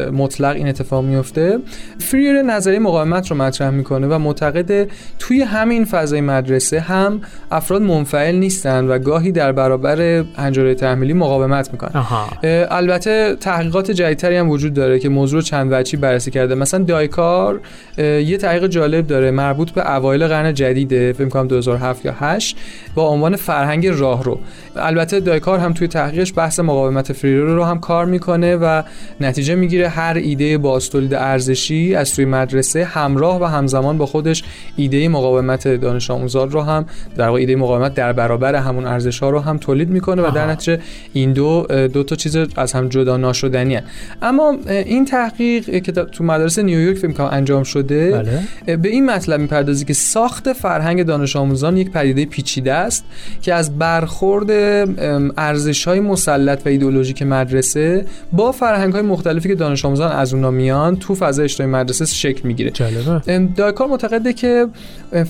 مطلق 0.10 0.56
این 0.56 0.68
اتفاق 0.68 1.04
میفته. 1.04 1.60
فریر 2.00 2.42
نظریه 2.42 2.80
مقاومت 2.80 3.32
رو 3.32 3.38
مطرح 3.38 3.70
می‌کنه 3.70 4.08
و 4.08 4.18
معتقده 4.18 4.88
توی 5.20 5.42
همین 5.42 5.86
فضای 5.86 6.22
مدرسه 6.22 6.80
هم 6.80 7.22
افراد 7.52 7.82
منفعل 7.82 8.36
نیستن 8.36 8.86
و 8.88 9.00
گاهی 9.00 9.32
در 9.32 9.52
برابر 9.52 10.24
هنجاره 10.38 10.76
تحمیلی 10.76 11.14
مقاومت 11.14 11.72
می‌کنن. 11.72 11.92
آها. 11.94 12.28
البته 12.70 13.36
تحقیقات 13.36 13.92
جدیدتری 13.92 14.38
هم 14.38 14.50
وجود 14.50 14.74
داره 14.74 15.00
که 15.00 15.10
موضوع 15.10 15.40
رو 15.40 15.42
چند 15.42 15.74
وجهی 15.74 15.98
بررسی 15.98 16.32
کرده. 16.32 16.56
مثلا 16.56 16.84
دایکار 16.84 17.60
یه 17.98 18.38
تحقیق 18.38 18.68
جالب 18.68 19.08
داره 19.08 19.32
مربوط 19.32 19.72
به 19.72 19.96
اوایل 19.96 20.28
قرن 20.28 20.54
جدیده 20.54 21.14
فکر 21.14 21.30
کنم 21.30 21.48
2007 21.48 22.06
یا 22.06 22.16
8 22.20 22.58
با 22.96 23.08
عنوان 23.08 23.36
فرهنگ 23.36 23.88
راهرو. 23.88 24.40
البته 24.76 25.20
دایکار 25.20 25.60
هم 25.60 25.69
توی 25.74 25.88
تحقیقش 25.88 26.34
بحث 26.36 26.60
مقاومت 26.60 27.14
فریرو 27.14 27.56
رو 27.56 27.64
هم 27.64 27.80
کار 27.80 28.06
می‌کنه 28.06 28.56
و 28.56 28.82
نتیجه 29.22 29.56
می‌گیره 29.56 29.90
هر 29.90 30.14
ایده 30.14 30.58
بازتولید 30.58 31.14
ارزشی 31.14 31.96
از 31.96 32.16
توی 32.16 32.26
مدرسه 32.26 32.84
همراه 32.84 33.42
و 33.42 33.46
همزمان 33.46 33.98
با 33.98 34.06
خودش 34.06 34.44
ایده 34.76 35.10
مقاومت 35.10 35.68
دانش 35.68 36.12
آموزان 36.12 36.52
رو 36.52 36.62
هم 36.62 36.86
در 37.16 37.28
واقع 37.28 37.40
ایده 37.40 37.56
مقاومت 37.56 37.94
در 37.94 38.14
برابر 38.14 38.56
همون 38.56 38.86
ارزش 38.86 39.20
ها 39.20 39.30
رو 39.30 39.40
هم 39.40 39.58
تولید 39.58 39.90
می‌کنه 39.90 40.22
و 40.22 40.32
در. 40.32 40.50
نتیجه 40.50 40.80
این 41.14 41.34
دو 41.34 41.66
دو 41.94 42.04
تا 42.04 42.16
چیز 42.16 42.38
از 42.56 42.74
هم 42.74 42.90
جدا 42.90 43.18
ناشدنی 43.18 43.76
هن. 43.76 43.84
اما 44.22 44.58
این 44.68 45.06
تحقیق 45.06 45.84
که 45.84 45.92
تو 45.92 46.24
مدارس 46.24 46.60
نیویورک 46.60 46.98
فکر 46.98 47.12
کنم 47.12 47.30
انجام 47.32 47.64
شده 47.64 48.12
بله 48.12 48.78
به 48.78 48.90
این 48.90 49.06
مطلب 49.06 49.40
می‌پردازی 49.40 49.86
که 49.86 49.94
ساخت 49.94 50.54
فرهنگ 50.54 51.04
دانش 51.04 51.36
آموزان 51.36 51.78
یک 51.78 51.92
پدیده 51.92 52.26
پیچیده 52.26 52.74
است 52.74 53.06
که 53.42 53.54
از 53.54 53.78
برخورد 53.78 54.52
ارزش 55.60 55.88
های 55.88 56.00
مسلط 56.00 56.66
و 56.66 56.70
ایدئولوژیک 56.70 57.22
مدرسه 57.22 58.06
با 58.32 58.52
فرهنگ 58.52 58.94
های 58.94 59.02
مختلفی 59.02 59.50
که 59.50 59.56
دانش 59.56 59.86
آموزان 59.86 60.12
از 60.12 60.34
اونا 60.34 60.52
میان 60.52 60.96
تو 60.96 61.16
فضای 61.16 61.44
اجتماعی 61.44 61.84
مدرسه 61.84 62.06
شکل 62.06 62.48
می‌گیره. 62.48 62.72
دایکار 63.56 63.88
معتقده 63.88 64.34
که 64.34 64.68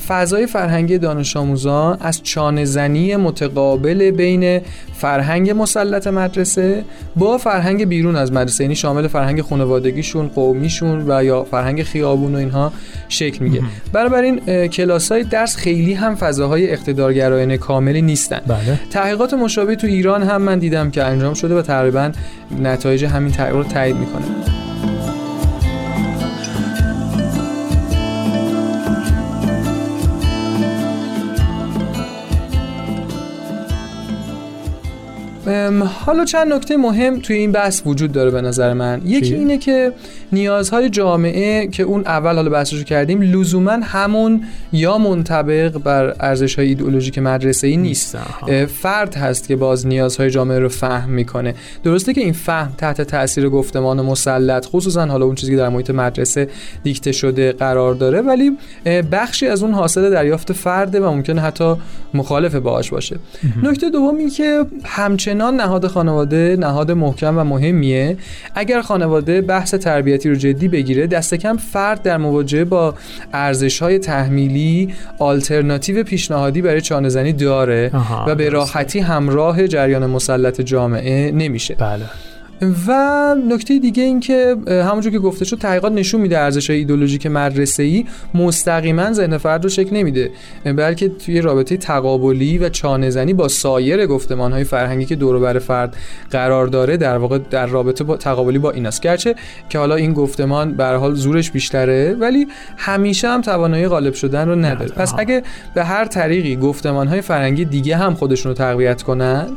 فضای 0.08 0.46
فرهنگی 0.46 0.98
دانش 0.98 1.38
آموزان 1.38 1.98
از 2.02 2.24
چانه 2.24 2.66
زنی 2.66 3.16
متقابل 3.16 4.12
بین 4.12 4.62
فرهنگ 5.00 5.52
مسلط 5.52 6.08
مدرسه 6.08 6.84
با 7.16 7.38
فرهنگ 7.38 7.86
بیرون 7.86 8.16
از 8.16 8.32
مدرسه 8.32 8.64
یعنی 8.64 8.76
شامل 8.76 9.08
فرهنگ 9.08 9.42
خانوادگیشون 9.42 10.28
قومیشون 10.28 11.12
و 11.12 11.24
یا 11.24 11.44
فرهنگ 11.44 11.84
خیابون 11.84 12.36
و 12.36 12.38
اینها 12.38 12.74
شکل 13.10 13.44
میگه 13.44 13.62
بنابراین 13.94 14.68
کلاس 14.68 15.12
های 15.12 15.24
درس 15.24 15.56
خیلی 15.56 15.94
هم 15.94 16.16
فضاهای 16.16 16.72
اقتدارگرایانه 16.72 17.58
کاملی 17.58 18.02
نیستن. 18.02 18.42
بله. 18.48 18.80
تحقیقات 18.90 19.34
مشابه 19.34 19.76
تو 19.76 19.88
ایران 19.88 20.24
هم 20.24 20.42
من 20.42 20.60
دیدم 20.60 20.92
که 20.92 21.04
انجام 21.04 21.34
شده 21.34 21.56
و 21.56 21.62
تقریبا 21.62 22.12
نتایج 22.62 23.06
همین 23.06 23.32
تحقیق 23.32 23.56
رو 23.56 23.64
تایید 23.64 23.96
می‌کنه. 23.96 24.59
حالا 36.06 36.26
چند 36.26 36.54
نکته 36.54 36.78
مهم 36.78 37.20
توی 37.20 37.36
این 37.36 37.52
بحث 37.52 37.82
وجود 37.86 38.12
داره 38.12 38.32
به 38.32 38.42
نظر 38.42 38.74
من. 38.74 39.02
یکی 39.06 39.36
اینه 39.36 39.58
که 39.58 39.94
نیازهای 40.32 40.90
جامعه 40.90 41.68
که 41.68 41.84
اون 41.84 42.02
اول 42.02 42.36
حالا 42.36 42.50
بحثشو 42.50 42.84
کردیم 42.84 43.22
لزوما 43.22 43.72
همون 43.72 44.44
یا 44.74 44.98
منطبق 44.98 45.78
بر 45.78 46.16
ارزش‌های 46.20 46.68
ایدئولوژیک 46.68 47.20
مدرسه‌ای 47.20 47.78
نیست. 47.78 48.18
فرد 48.68 49.16
هست 49.16 49.48
که 49.48 49.56
باز 49.56 49.88
نیازهای 49.88 50.30
جامعه 50.30 50.60
رو 50.60 50.70
فهم 50.70 51.10
می‌کنه. 51.10 51.56
درسته 51.84 52.14
که 52.14 52.22
این 52.22 52.34
فهم 52.34 52.74
تحت 52.78 53.02
تاثیر 53.02 53.50
گفتمان 53.50 54.02
مسلط 54.02 54.66
خصوصا 54.66 55.06
حالا 55.06 55.26
اون 55.26 55.36
چیزی 55.36 55.52
که 55.52 55.58
در 55.58 55.70
محیط 55.70 55.90
مدرسه 55.90 56.50
دیکته 56.84 57.12
شده 57.12 57.52
قرار 57.52 57.94
داره 57.94 58.22
ولی 58.22 58.58
بخشی 59.12 59.48
از 59.48 59.64
اون 59.64 59.74
حاصل 59.74 60.10
دریافت 60.12 60.54
فرده 60.54 61.00
و 61.00 61.12
ممکنه 61.12 61.42
حتی 61.42 61.76
مخالف 62.14 62.56
باهاش 62.56 62.90
باشه. 62.90 63.20
نکته 63.64 63.90
دومی 63.90 64.30
که 64.30 64.66
همچنان 64.86 65.59
نهاد 65.60 65.88
خانواده 65.88 66.58
نهاد 66.60 66.92
محکم 66.92 67.38
و 67.38 67.44
مهمیه. 67.44 68.18
اگر 68.56 68.82
خانواده 68.82 69.42
بحث 69.42 69.74
تربیتی 69.74 70.30
رو 70.30 70.36
جدی 70.36 70.68
بگیره 70.68 71.08
دست 71.08 71.36
کم 71.36 71.58
فرد 71.58 72.02
در 72.02 72.18
مواجهه 72.18 72.64
با 72.64 72.96
ارزش‌های 73.34 74.00
تحمیلی 74.00 74.94
آلترناتیو 75.20 76.04
پیشنهادی 76.04 76.62
برای 76.62 76.82
چانه‌زنی 76.82 77.34
داره 77.34 77.92
و 78.28 78.36
به 78.36 78.50
راحتی 78.50 79.00
همراه 79.00 79.68
جریان 79.68 80.06
مسلط 80.06 80.62
جامعه 80.62 81.32
نمیشه. 81.32 81.76
بله. 81.76 82.06
و 82.88 83.36
نکته 83.50 83.80
دیگه 83.80 84.04
این 84.04 84.20
که 84.20 84.56
همونجور 84.68 85.12
که 85.12 85.20
گفته 85.20 85.46
شد 85.46 85.58
تحقیقات 85.58 85.92
نشون 85.92 86.22
میده 86.22 86.40
ارزش 86.40 86.70
ایدولوژیک 86.70 87.28
مدرسه 87.28 87.84
ای 87.84 88.06
مستقیما 88.34 89.14
ذهن 89.14 89.38
فرد 89.38 89.64
رو 89.64 89.70
شکل 89.70 89.96
نمیده. 89.96 90.32
بلکه 90.66 91.10
توی 91.10 91.42
رابطه 91.42 91.78
تقابلی 91.78 92.58
و 92.58 92.70
چانه 92.70 93.10
زنی 93.10 93.34
با 93.34 93.48
سایر 93.48 94.06
گفتمان 94.06 94.54
های 94.54 94.64
فرهنگی 94.64 95.06
که 95.06 95.16
دور 95.16 95.40
بر 95.40 95.60
فرد 95.60 95.96
قرار 96.32 96.68
داره 96.68 96.98
در 96.98 97.18
واقع 97.18 97.38
در 97.38 97.66
رابطه 97.66 98.04
با 98.04 98.18
تقابلی 98.18 98.58
با 98.58 98.72
ایناست. 98.72 99.02
گرچه 99.02 99.36
که 99.70 99.80
حالا 99.80 99.96
این 99.96 100.14
گفتمان 100.14 100.74
به 100.74 100.86
حال 100.86 101.14
زورش 101.14 101.52
بیشتره 101.52 102.16
ولی 102.20 102.48
همیشه 102.78 103.28
هم 103.28 103.42
توانایی 103.42 103.88
غالب 103.88 104.14
شدن 104.14 104.48
رو 104.48 104.56
نداره. 104.56 104.92
پس 104.92 105.14
اگه 105.18 105.44
به 105.74 105.84
هر 105.84 106.06
طریقی 106.06 106.56
گفتمان 106.56 107.08
های 107.08 107.22
فرهنگی 107.22 107.66
دیگه 107.66 107.98
هم 107.98 108.14
خودشون 108.14 108.50
رو 108.50 108.56
تقویت 108.56 109.02
کنن 109.02 109.48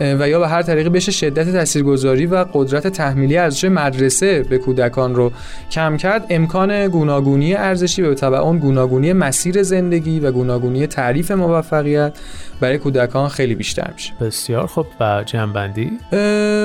و 0.00 0.28
یا 0.28 0.38
به 0.38 0.48
هر 0.48 0.62
طریقی 0.62 0.88
بشه 0.88 1.12
شدت 1.12 1.52
تاثیرگذاری 1.52 2.26
و 2.26 2.44
قدرت 2.54 2.86
تحمیلی 2.86 3.36
ارزش 3.36 3.64
مدرسه 3.64 4.42
به 4.42 4.58
کودکان 4.58 5.14
رو 5.14 5.32
کم 5.70 5.96
کرد 5.96 6.26
امکان 6.30 6.88
گوناگونی 6.88 7.54
ارزشی 7.54 8.02
به 8.02 8.14
تبع 8.14 8.38
اون 8.38 8.58
گوناگونی 8.58 9.12
مسیر 9.12 9.62
زندگی 9.62 10.20
و 10.20 10.32
گوناگونی 10.32 10.86
تعریف 10.86 11.30
موفقیت 11.30 12.12
برای 12.60 12.78
کودکان 12.78 13.28
خیلی 13.28 13.54
بیشتر 13.54 13.90
میشه. 13.94 14.12
بسیار 14.20 14.66
خب. 14.66 14.86
و 15.00 15.22
جنبندی 15.26 15.92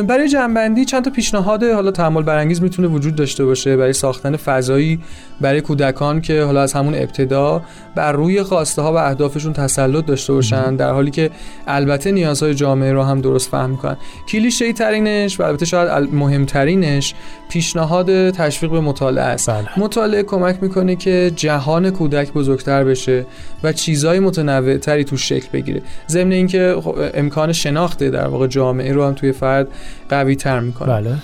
برای 0.07 0.27
جنبندی 0.27 0.85
چند 0.85 1.03
تا 1.03 1.11
پیشنهاد 1.11 1.63
حالا 1.63 1.91
تحمل 1.91 2.23
برانگیز 2.23 2.61
می‌تونه 2.61 2.87
وجود 2.87 3.15
داشته 3.15 3.45
باشه 3.45 3.77
برای 3.77 3.93
ساختن 3.93 4.35
فضایی 4.35 4.99
برای 5.41 5.61
کودکان 5.61 6.21
که 6.21 6.43
حالا 6.43 6.61
از 6.61 6.73
همون 6.73 6.95
ابتدا 6.95 7.61
بر 7.95 8.11
روی 8.11 8.43
خواسته 8.43 8.81
ها 8.81 8.93
و 8.93 8.95
اهدافشون 8.95 9.53
تسلط 9.53 10.05
داشته 10.05 10.33
باشن 10.33 10.75
در 10.75 10.91
حالی 10.91 11.11
که 11.11 11.31
البته 11.67 12.11
نیازهای 12.11 12.53
جامعه 12.53 12.93
رو 12.93 13.03
هم 13.03 13.21
درست 13.21 13.49
فهم 13.49 13.77
کنن 13.77 13.97
کلیشه 14.29 14.73
ترینش 14.73 15.39
و 15.39 15.43
البته 15.43 15.65
شاید 15.85 16.13
مهمترینش 16.13 17.13
پیشنهاد 17.49 18.29
تشویق 18.29 18.71
به 18.71 18.79
مطالعه 18.79 19.23
است. 19.23 19.51
مطالعه 19.77 20.23
کمک 20.23 20.57
می‌کنه 20.61 20.95
که 20.95 21.31
جهان 21.35 21.89
کودک 21.89 22.33
بزرگتر 22.33 22.83
بشه 22.83 23.25
و 23.63 23.73
چیزهای 23.73 24.19
متنوع 24.19 24.77
تری 24.77 25.03
توش 25.03 25.29
شکل 25.29 25.47
بگیره. 25.53 25.81
ضمن 26.09 26.31
اینکه 26.31 26.75
خب 26.83 26.95
امکان 27.13 27.53
شناخت 27.53 28.03
در 28.03 28.27
واقع 28.27 28.47
جامعه 28.47 28.93
رو 28.93 29.05
هم 29.05 29.13
توی 29.13 29.31
فرد 29.31 29.67
قوی 30.09 30.35
تر 30.35 30.59
می‌کنه. 30.59 30.87
بله. 30.87 31.15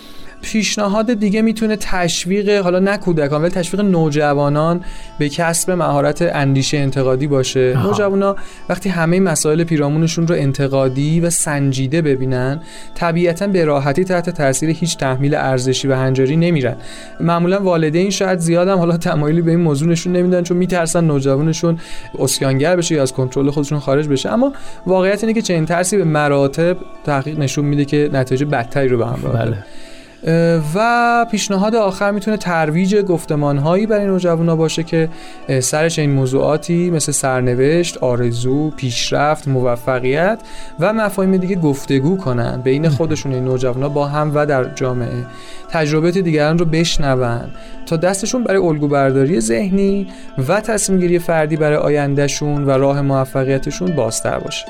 پیشنهاد 0.44 1.14
دیگه 1.14 1.42
می‌تونه 1.42 1.76
تشویق 1.76 2.50
حالا 2.50 2.80
نه 2.80 2.98
کودکان 2.98 3.42
ولی 3.42 3.52
تشویق 3.52 3.82
نوجوانان 3.82 4.82
به 5.20 5.30
کسب 5.30 5.72
مهارت 5.72 6.22
اندیشه 6.22 6.78
انتقادی 6.78 7.28
باشه 7.28 7.74
آها. 7.78 7.88
نوجوانا 7.88 8.36
وقتی 8.70 8.90
همه 8.90 9.20
مسائل 9.20 9.64
پیرامونشون 9.64 10.28
رو 10.28 10.36
انتقادی 10.36 11.20
و 11.20 11.30
سنجیده 11.30 12.02
ببینن 12.02 12.62
طبیعتا 12.96 13.48
به 13.48 13.66
راحتی 13.66 14.04
تحت 14.04 14.30
تاثیر 14.30 14.70
هیچ 14.70 14.98
تحمیل 14.98 15.36
ارزشی 15.36 15.88
و 15.88 15.96
هنجاری 15.96 16.36
نمیرن 16.36 16.76
معمولا 17.20 17.60
والدین 17.60 18.10
شاید 18.10 18.40
زیادم 18.40 18.78
حالا 18.78 18.98
تمایلی 18.98 19.42
به 19.42 19.52
این 19.52 19.60
موضوع 19.60 19.90
نشون 19.90 20.14
نمیدن 20.14 20.44
چون 20.44 20.58
میترسن 20.58 21.04
نوجوانشون 21.04 21.80
اسیانگر 22.20 22.76
بشه 22.76 22.96
یا 22.96 23.02
از 23.02 23.14
کنترل 23.14 23.50
خودشون 23.50 23.80
خارج 23.80 24.08
بشه 24.08 24.30
اما 24.30 24.54
واقعیت 24.88 25.24
اینه 25.24 25.34
که 25.34 25.42
چنین 25.42 25.66
ترسی 25.66 25.98
به 25.98 26.04
مراتب 26.04 26.78
تحقیق 27.04 27.40
نشون 27.40 27.66
میده 27.66 27.86
که 27.86 28.10
نتایج 28.14 28.44
بدتری 28.44 28.88
رو 28.88 28.98
به 28.98 29.06
همراه 29.06 29.34
داره. 29.34 29.52
بله 29.52 29.64
و 30.76 31.26
پیشنهاد 31.32 31.76
آخر 31.76 32.12
می‌تونه 32.12 32.38
ترویج 32.38 32.96
گفتمان 32.96 33.58
هایی 33.58 33.86
برای 33.86 34.06
نوجوانا 34.06 34.56
باشه 34.56 34.84
که 34.84 35.10
سرش 35.60 36.00
این 36.00 36.12
موضوعاتی 36.12 36.90
مثل 36.90 37.12
سرنوشت، 37.12 37.98
آرزو، 37.98 38.70
پیشرفت، 38.70 39.48
موفقیت 39.48 40.40
و 40.80 40.94
مفاهیم 40.94 41.38
دیگه 41.38 41.56
گفتگو 41.56 42.18
کنن. 42.18 42.62
بین 42.62 42.90
خودشون 42.90 43.34
این 43.34 43.44
نوجوانا 43.44 43.90
با 43.90 44.06
هم 44.08 44.32
و 44.36 44.46
در 44.46 44.64
جامعه. 44.64 45.26
تجربیات 45.70 46.18
دیگران 46.18 46.58
رو 46.58 46.66
بشنون 46.66 47.52
تا 47.86 47.98
دستشون 47.98 48.44
برای 48.44 48.62
الگو 48.62 48.88
برداری 48.88 49.40
ذهنی 49.40 50.08
و 50.48 50.62
تصمیم 50.62 51.00
گیری 51.00 51.20
فردی 51.20 51.56
برای 51.56 51.78
آیندهشون 51.78 52.66
و 52.66 52.70
راه 52.70 53.02
موفقیتشون 53.02 53.96
بازتر 53.96 54.40
باشه. 54.40 54.66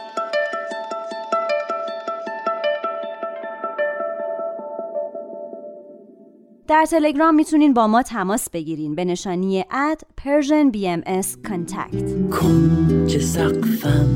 در 6.74 6.86
تلگرام 6.86 7.36
می‌تونین 7.36 7.74
با 7.74 7.88
ما 7.88 8.02
تماس 8.02 8.50
بگیرین. 8.50 8.96
به 8.96 9.06
نشانی 9.06 9.66
اد 9.72 10.02
Persian 10.22 10.76
BMS 10.76 11.50
Contact. 11.50 12.32
کنج 12.32 13.18
سقفم 13.18 14.08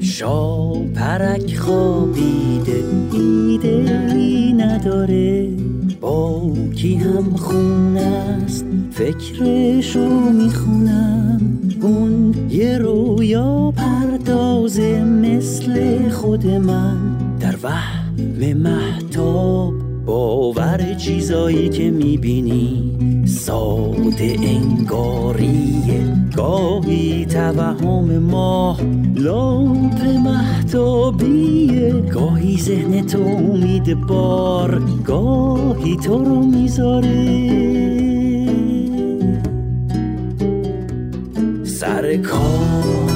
شا 0.00 0.72
پرک 0.72 1.56
خوابیده 1.56 2.84
ایده 3.12 3.76
نداره. 4.56 5.48
با 6.00 6.52
کی 6.76 6.94
هم 6.94 7.36
خون 7.36 7.96
است؟ 7.96 8.66
فکرشو 8.90 10.08
می‌خونم. 10.30 11.40
اون 11.82 12.34
یه 12.50 12.78
رویا 12.78 13.72
پردازه 13.76 15.04
مثل 15.04 16.08
خود 16.08 16.46
من. 16.46 16.96
در 17.40 17.56
وهم 17.62 18.56
محتاب 18.56 19.77
باور 20.08 20.94
چیزایی 20.94 21.68
که 21.68 21.90
می‌بینی 21.90 22.92
ساده 23.26 24.36
انگاریه 24.42 26.04
گاهی 26.36 27.26
توهم 27.26 28.18
ماه 28.18 28.80
لامپ 29.14 30.04
محتابیه 30.24 31.92
گاهی 31.92 32.56
ذهن 32.56 33.06
تو 33.06 33.22
امید 33.22 33.94
بار 34.06 34.82
گاهی 35.04 35.96
تو 35.96 36.24
رو 36.24 36.42
می‌ذاره. 36.42 37.48
سر 41.64 42.16
کار 42.16 43.07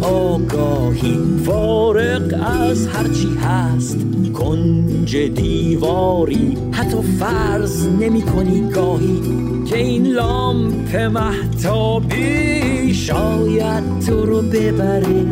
آگاهی 0.00 1.18
فارغ 1.46 2.34
از 2.70 2.86
هرچی 2.86 3.28
هست. 3.40 3.98
کنج 4.34 5.16
دیواری. 5.16 6.56
حتی 6.72 6.96
فرض 7.18 7.86
نمی 7.86 8.22
کنی 8.22 8.68
گاهی 8.70 9.20
که 9.66 9.78
این 9.78 10.06
لامپ 10.06 10.96
محتابی 10.96 12.94
شاید 12.94 13.84
تو 14.06 14.26
رو 14.26 14.42
ببره 14.42 15.24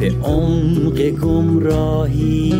به 0.00 0.12
عمق 0.24 1.10
گمراهی. 1.10 2.50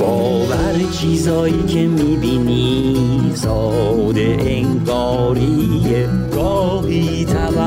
باور 0.00 0.74
چیزایی 0.92 1.62
که 1.68 1.86
می‌بینی 1.86 2.96
ساده 3.34 4.36
انگاریه 4.40 6.08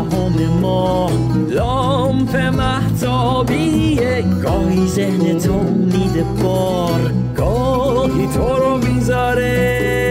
توهم 0.09 0.59
ما. 0.61 1.11
لامپ 1.49 2.35
محتابیه 2.35 4.23
گاهی 4.43 4.87
ذهن 4.87 5.39
تو 5.39 5.53
میده 5.63 6.23
بار. 6.43 7.13
گاهی 7.37 8.27
تو 8.27 8.57
رو 8.57 8.77
می‌ذاره. 8.77 10.04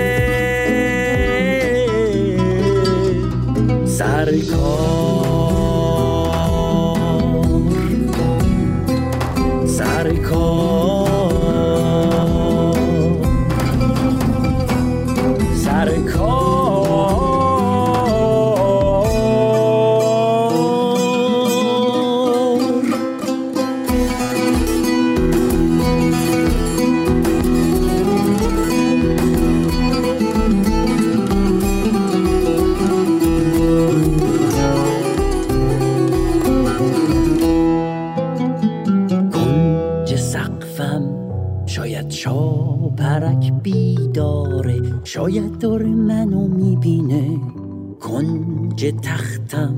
کنج 48.84 49.00
تختم 49.02 49.74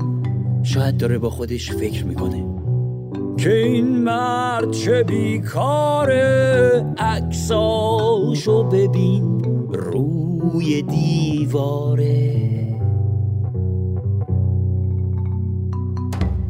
شاید 0.63 0.97
داره 0.97 1.17
با 1.17 1.29
خودش 1.29 1.71
فکر 1.71 2.05
می‌کنه. 2.05 2.45
که 3.37 3.53
این 3.53 4.03
مرد 4.03 4.71
چه 4.71 5.03
بیکاره 5.03 6.85
عکساشو 6.97 8.63
ببین 8.63 9.43
روی 9.73 10.81
دیواره. 10.81 12.37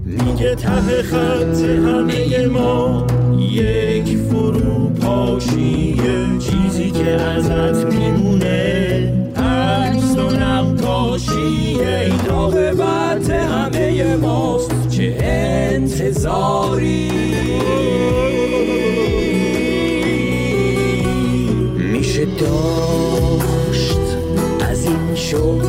میگه 0.05 0.55
ته 0.55 1.01
خط 1.03 1.61
همه 1.61 2.47
ما 2.47 3.07
یک 3.39 4.17
فروپاشیه 4.17 5.57
چیزی 6.39 6.91
که 6.91 7.11
ازت 7.11 7.93
میمونه 7.93 8.36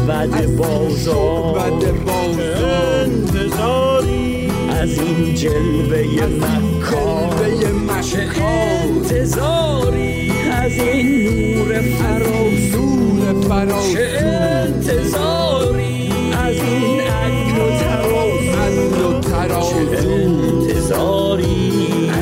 بد 0.09 0.57
بازار. 0.57 1.59
انتظاری. 3.05 4.51
از 4.71 4.99
این 4.99 5.35
جلوه 5.35 6.03
مکان. 6.27 8.01
چه 8.01 8.43
انتظاری. 8.43 10.33
از 10.53 10.73
این 10.73 11.57
نور 11.57 11.81
فراسون. 11.81 13.19
چه 13.93 14.07
انتظاری. 14.67 16.11
از 16.33 16.57
این 16.57 17.01
عدل 17.01 17.59
و 17.61 19.21
ترازو. 19.21 19.71
چه 19.71 20.09
انتظاری. 20.09 21.59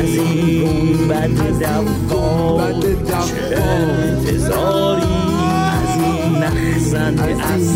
از 0.01 0.15
این 0.15 0.65
گنبد 0.65 1.31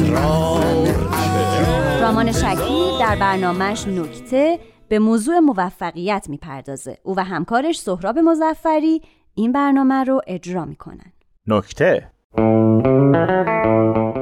اسرار 0.01 2.01
رامان 2.01 2.33
شکیب 2.33 3.01
در 3.01 3.17
برنامهش 3.21 3.89
نکته 3.89 4.59
به 4.89 4.99
موضوع 4.99 5.39
موفقیت 5.39 6.27
می‌پردازه. 6.29 6.99
او 7.03 7.17
و 7.17 7.25
همکارش 7.25 7.81
سهراب 7.81 8.19
مزفری 8.19 9.03
این 9.35 9.53
برنامه 9.53 10.05
رو 10.05 10.21
اجرا 10.27 10.65
می‌کنن. 10.65 11.13
نکته. 11.47 12.11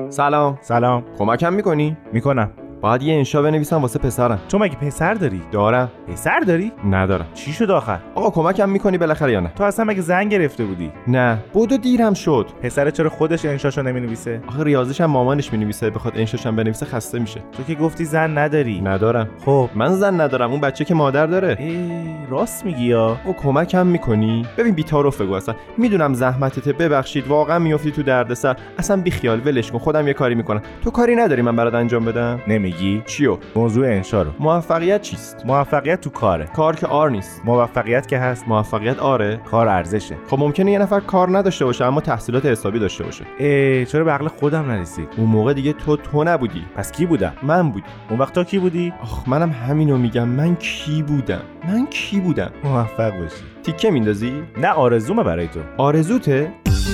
سلام. 0.08 0.58
سلام. 0.60 1.04
کمکم 1.18 1.52
می‌کنی؟ 1.52 1.96
می‌کنم. 2.12 2.52
باید 2.80 3.02
یه 3.02 3.14
انشا 3.14 3.42
بنویسم 3.42 3.76
واسه 3.76 3.98
پسرم. 3.98 4.38
تو 4.48 4.58
مگه 4.58 4.76
پسر 4.76 5.14
داری؟ 5.14 5.42
دارم. 5.52 5.90
پسر 6.12 6.40
داری؟ 6.40 6.72
ندارم. 6.90 7.26
چی 7.34 7.52
شد 7.52 7.70
آخر؟ 7.70 7.98
آقا 8.14 8.30
کمکم 8.30 8.68
می‌کنی 8.68 8.98
بالاخره 8.98 9.32
یا 9.32 9.40
نه؟ 9.40 9.52
تو 9.56 9.64
اصلا 9.64 9.84
مگه 9.84 10.00
زن 10.00 10.28
گرفته 10.28 10.64
بودی؟ 10.64 10.92
نه. 11.06 11.38
بودو 11.52 11.76
دیرم 11.76 12.14
شد. 12.14 12.46
پسر 12.62 12.90
چرا 12.90 13.10
خودش 13.10 13.44
انشاشو 13.44 13.82
نمی‌نویسه؟ 13.82 14.40
آخه 14.48 14.64
ریاضیش 14.64 15.00
هم 15.00 15.10
مامانش 15.10 15.52
می‌نویسه. 15.52 15.90
بخواد 15.90 16.18
انشاشم 16.18 16.56
بنویسه 16.56 16.86
خسته 16.86 17.18
میشه. 17.18 17.40
تو 17.52 17.62
که 17.62 17.74
گفتی 17.74 18.04
زن 18.04 18.38
نداری. 18.38 18.80
ندارم. 18.80 19.28
خب. 19.44 19.68
من 19.74 19.88
زن 19.88 20.20
ندارم. 20.20 20.50
اون 20.50 20.60
بچه 20.60 20.84
که 20.84 20.94
مادر 20.94 21.26
داره. 21.26 21.56
ای 21.60 21.90
راست 22.30 22.66
میگی 22.66 22.84
یا؟ 22.84 23.16
او 23.24 23.32
کمکم 23.32 23.86
می‌کنی؟ 23.86 24.46
ببین 24.58 24.74
بی‌تعارف 24.74 25.20
بگو 25.20 25.34
اصلا. 25.34 25.54
می‌دونم 25.78 26.14
زحمتته 26.14 26.72
ببخشید 26.72 27.28
واقعا 27.28 27.58
میافتی 27.58 27.90
تو 27.90 28.02
دردسر. 28.02 28.56
اصلا 28.78 28.96
بیخیال. 29.02 29.40
ولش 29.44 29.72
کن. 29.72 29.78
خودم 29.78 30.06
یه 30.06 30.14
کاری 30.14 30.34
می‌کنم. 30.34 30.62
تو 30.84 30.90
کاری 30.90 31.16
نداری 31.16 31.42
من 31.42 31.56
برات 31.56 31.74
انجام 31.74 32.04
بدم؟ 32.04 32.40
نمیگی 32.68 33.02
چیو؟ 33.06 33.38
موضوع 33.56 33.86
انشا 33.86 34.22
رو. 34.22 34.30
موفقیت 34.40 35.02
چیست؟ 35.02 35.46
موفقیت 35.46 36.00
تو 36.00 36.10
کاره. 36.10 36.44
کار 36.44 36.76
که 36.76 36.86
آر 36.86 37.10
نیست. 37.10 37.42
موفقیت 37.44 38.08
که 38.08 38.18
هست 38.18 38.48
موفقیت 38.48 38.98
آره. 38.98 39.40
کار 39.50 39.68
ارزشه. 39.68 40.16
خب 40.30 40.38
ممکنه 40.38 40.72
یه 40.72 40.78
نفر 40.78 41.00
کار 41.00 41.38
نداشته 41.38 41.64
باشه 41.64 41.84
اما 41.84 42.00
تحصیلات 42.00 42.46
حسابی 42.46 42.78
داشته 42.78 43.04
باشه. 43.04 43.24
ای 43.38 43.86
چرا 43.86 44.04
به 44.04 44.10
عقل 44.12 44.28
خودم 44.28 44.70
نرسید؟ 44.70 45.08
اون 45.16 45.26
موقع 45.26 45.52
دیگه 45.52 45.72
تو 45.72 45.96
تو 45.96 46.24
نبودی. 46.24 46.64
پس 46.76 46.92
کی 46.92 47.06
بودم؟ 47.06 47.32
من 47.42 47.70
بودی. 47.70 47.86
اون 48.10 48.18
وقت 48.18 48.34
تو 48.34 48.44
کی 48.44 48.58
بودی؟ 48.58 48.92
آخ 49.02 49.28
منم 49.28 49.50
همینو 49.50 49.98
میگم. 49.98 50.28
من 50.28 50.56
کی 50.56 51.02
بودم؟ 51.02 51.42
من 51.68 51.86
کی 51.86 52.20
بودم؟ 52.20 52.50
موفق 52.64 53.10
باشی. 53.10 53.44
تیکه 53.62 53.90
میندازی؟ 53.90 54.42
نه 54.56 54.68
آرزومه 54.68 55.22
برای 55.22 55.48
تو. 55.48 55.60
آرزوته؟ 55.76 56.52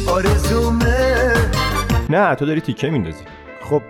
آرزومه. 0.08 1.34
نه 2.10 2.34
تو 2.34 2.46
داری 2.46 2.60
تیکه 2.60 2.90
میندازی. 2.90 3.24
خب 3.60 3.82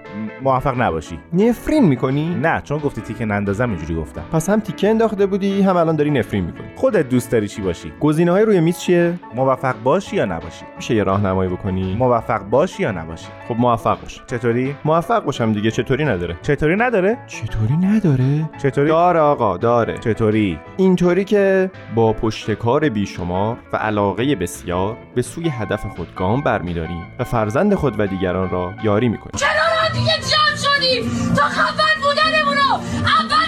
موفق 0.45 0.81
نباشی. 0.81 1.19
نفرین 1.33 1.85
می‌کنی؟ 1.85 2.35
نه 2.35 2.61
چون 2.65 2.79
گفتی 2.79 3.01
تیکه 3.01 3.25
نندازم 3.25 3.71
اینجوری 3.71 3.95
گفتم. 3.95 4.23
پس 4.33 4.51
هم 4.51 4.61
تیکه 4.61 4.91
انداخته 4.91 5.27
بودی 5.27 5.63
هم 5.63 5.77
الان 5.77 5.97
داری 5.97 6.11
نفرین 6.11 6.45
می‌کنی. 6.45 6.67
خودت 6.77 7.09
دوست 7.09 7.31
داری 7.33 7.49
چی 7.49 7.63
باشی؟ 7.63 7.93
گزینه 8.01 8.31
های 8.31 8.45
روی 8.45 8.61
میز 8.61 8.79
چیه؟ 8.79 9.15
موفق 9.35 9.75
باشی 9.85 10.17
یا 10.17 10.25
نباشی؟ 10.25 10.65
میشه 10.77 10.95
یه 10.95 11.03
راهنمایی 11.03 11.51
بکنی؟ 11.51 11.95
موفق 11.95 12.43
باشی 12.43 12.83
یا 12.83 12.91
نباشی؟ 12.93 13.27
خب 13.49 13.55
موفق 13.59 14.01
باش. 14.01 14.23
چطوری؟ 14.27 14.77
موفق 14.85 15.25
باشم 15.25 15.53
دیگه 15.53 15.71
چطوری 15.71 16.05
نداره؟ 16.05 16.37
چطوری 16.43 16.77
نداره؟ 16.77 17.19
چطوری 17.27 17.77
نداره؟ 17.77 18.51
چطوری؟ 18.63 18.89
داره 18.89 19.21
آقا 19.21 19.57
داره. 19.57 19.99
چطوری؟ 19.99 20.59
اینطوری 20.77 21.25
که 21.25 21.71
با 21.95 22.13
پشتکار 22.13 22.89
بیشمار 22.89 23.57
و 23.73 23.77
علاقه 23.77 24.37
بسیار 24.37 24.97
به 25.15 25.23
سوی 25.23 25.49
هدف 25.49 25.87
خود 25.97 26.15
گام 26.17 26.41
برمیداریم 26.41 27.03
و 27.19 27.25
فرزند 27.25 27.75
خود 27.75 28.01
و 28.01 28.07
دیگران 28.07 28.51
را 28.51 28.73
یاری 28.83 29.09
می‌کنیم. 29.09 29.64
دیگه 29.93 30.13
جمع 30.31 30.57
شدیم 30.57 31.35
تا 31.37 31.43
خفن 31.49 32.01
بودنمون 32.03 32.57
رو. 32.57 32.75
اول 33.07 33.44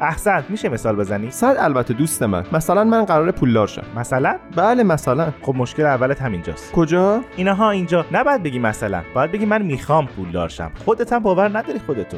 احسن 0.00 0.44
میشه 0.48 0.68
مثال 0.68 0.96
بزنی؟ 0.96 1.30
صد 1.30 1.56
البته 1.58 1.94
دوست 1.94 2.22
من. 2.22 2.44
مثلا 2.52 2.84
من 2.84 3.04
قرار 3.04 3.30
پولدار 3.30 3.66
شم 3.66 3.82
مثلا؟ 3.96 4.38
بله 4.56 4.82
مثلا. 4.82 5.32
خب 5.42 5.54
مشکل 5.56 5.86
اولت 5.86 6.22
همینجاست. 6.22 6.72
کجا؟ 6.72 7.20
اینها 7.36 7.70
اینجا. 7.70 8.04
نباید 8.12 8.42
بگی 8.42 8.58
مثلا. 8.58 9.02
باید 9.14 9.32
بگی 9.32 9.46
من 9.46 9.62
می‌خوام 9.62 10.06
پولدار 10.06 10.48
شم 10.48 10.70
خودت 10.84 11.12
هم 11.12 11.18
باور 11.18 11.58
نداری 11.58 11.78
خودتو. 11.86 12.16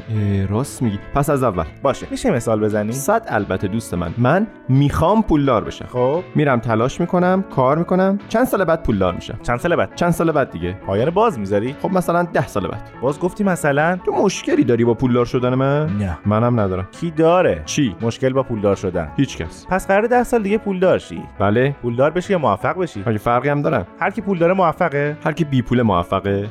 راست 0.48 0.82
میگی. 0.82 0.98
پس 1.14 1.30
از 1.30 1.42
اول. 1.42 1.64
باشه. 1.82 2.06
میشه 2.10 2.30
مثال 2.30 2.60
بزنی؟ 2.60 2.92
صد 2.92 3.26
البته 3.28 3.68
دوست 3.68 3.94
من. 3.94 4.14
من 4.18 4.46
می‌خوام 4.68 5.22
پولدار 5.22 5.64
بشم. 5.64 5.86
خب. 5.92 6.22
میرم 6.34 6.60
تلاش 6.60 7.00
می‌کنم 7.00 7.44
کار 7.56 7.78
می‌کنم. 7.78 8.18
چند 8.28 8.44
سال 8.44 8.64
بعد 8.64 8.82
پولدار 8.82 9.14
میشم. 9.14 9.38
چند 9.42 9.58
سال 9.58 9.76
بعد؟ 9.76 9.94
چند 9.94 10.10
سال 10.10 10.32
بعد 10.32 10.50
دیگه. 10.50 10.72
پایان 10.72 11.10
باز 11.10 11.38
می‌ذاری؟ 11.38 11.76
خب 11.82 11.92
مثلا 11.92 12.22
ده 12.22 12.46
سال 12.46 12.68
بعد. 12.68 12.90
باز 13.00 13.18
گفتی 13.20 13.44
مثلا؟ 13.44 13.98
تو 14.06 14.12
مشکلی 14.12 14.64
داری 14.64 14.84
با 14.84 14.94
پولدار 14.94 15.24
شدن 15.24 15.54
من؟ 15.54 15.86
نه. 15.98 16.18
منم 16.26 16.60
ندارم. 16.60 16.88
کی 17.00 17.10
داره؟ 17.10 17.62
چی؟ 17.64 17.96
مشکل 18.00 18.32
با 18.32 18.42
پولدار 18.42 18.76
شدن. 18.76 19.08
هیچ 19.16 19.36
کس. 19.36 19.66
پس 19.66 19.86
قرار 19.86 20.06
ده 20.06 20.22
سال 20.22 20.42
دیگه 20.42 20.58
پولدار 20.58 20.98
شی. 20.98 21.22
بله. 21.38 21.74
پولدار 21.82 22.10
بشی 22.10 22.32
یا 22.32 22.38
موفق 22.38 22.78
بشی؟ 22.78 23.02
مگه 23.06 23.18
فرقی 23.18 23.48
هم 23.48 23.62
دارم 23.62 23.86
هر 24.00 24.10
کی 24.10 24.20
پول 24.20 24.38
داره 24.38 24.52
موفقه. 24.52 25.16
هر 25.24 25.32
کی 25.32 25.44
بی 25.44 25.62
پول 25.62 25.82
موفقه. 25.82 26.48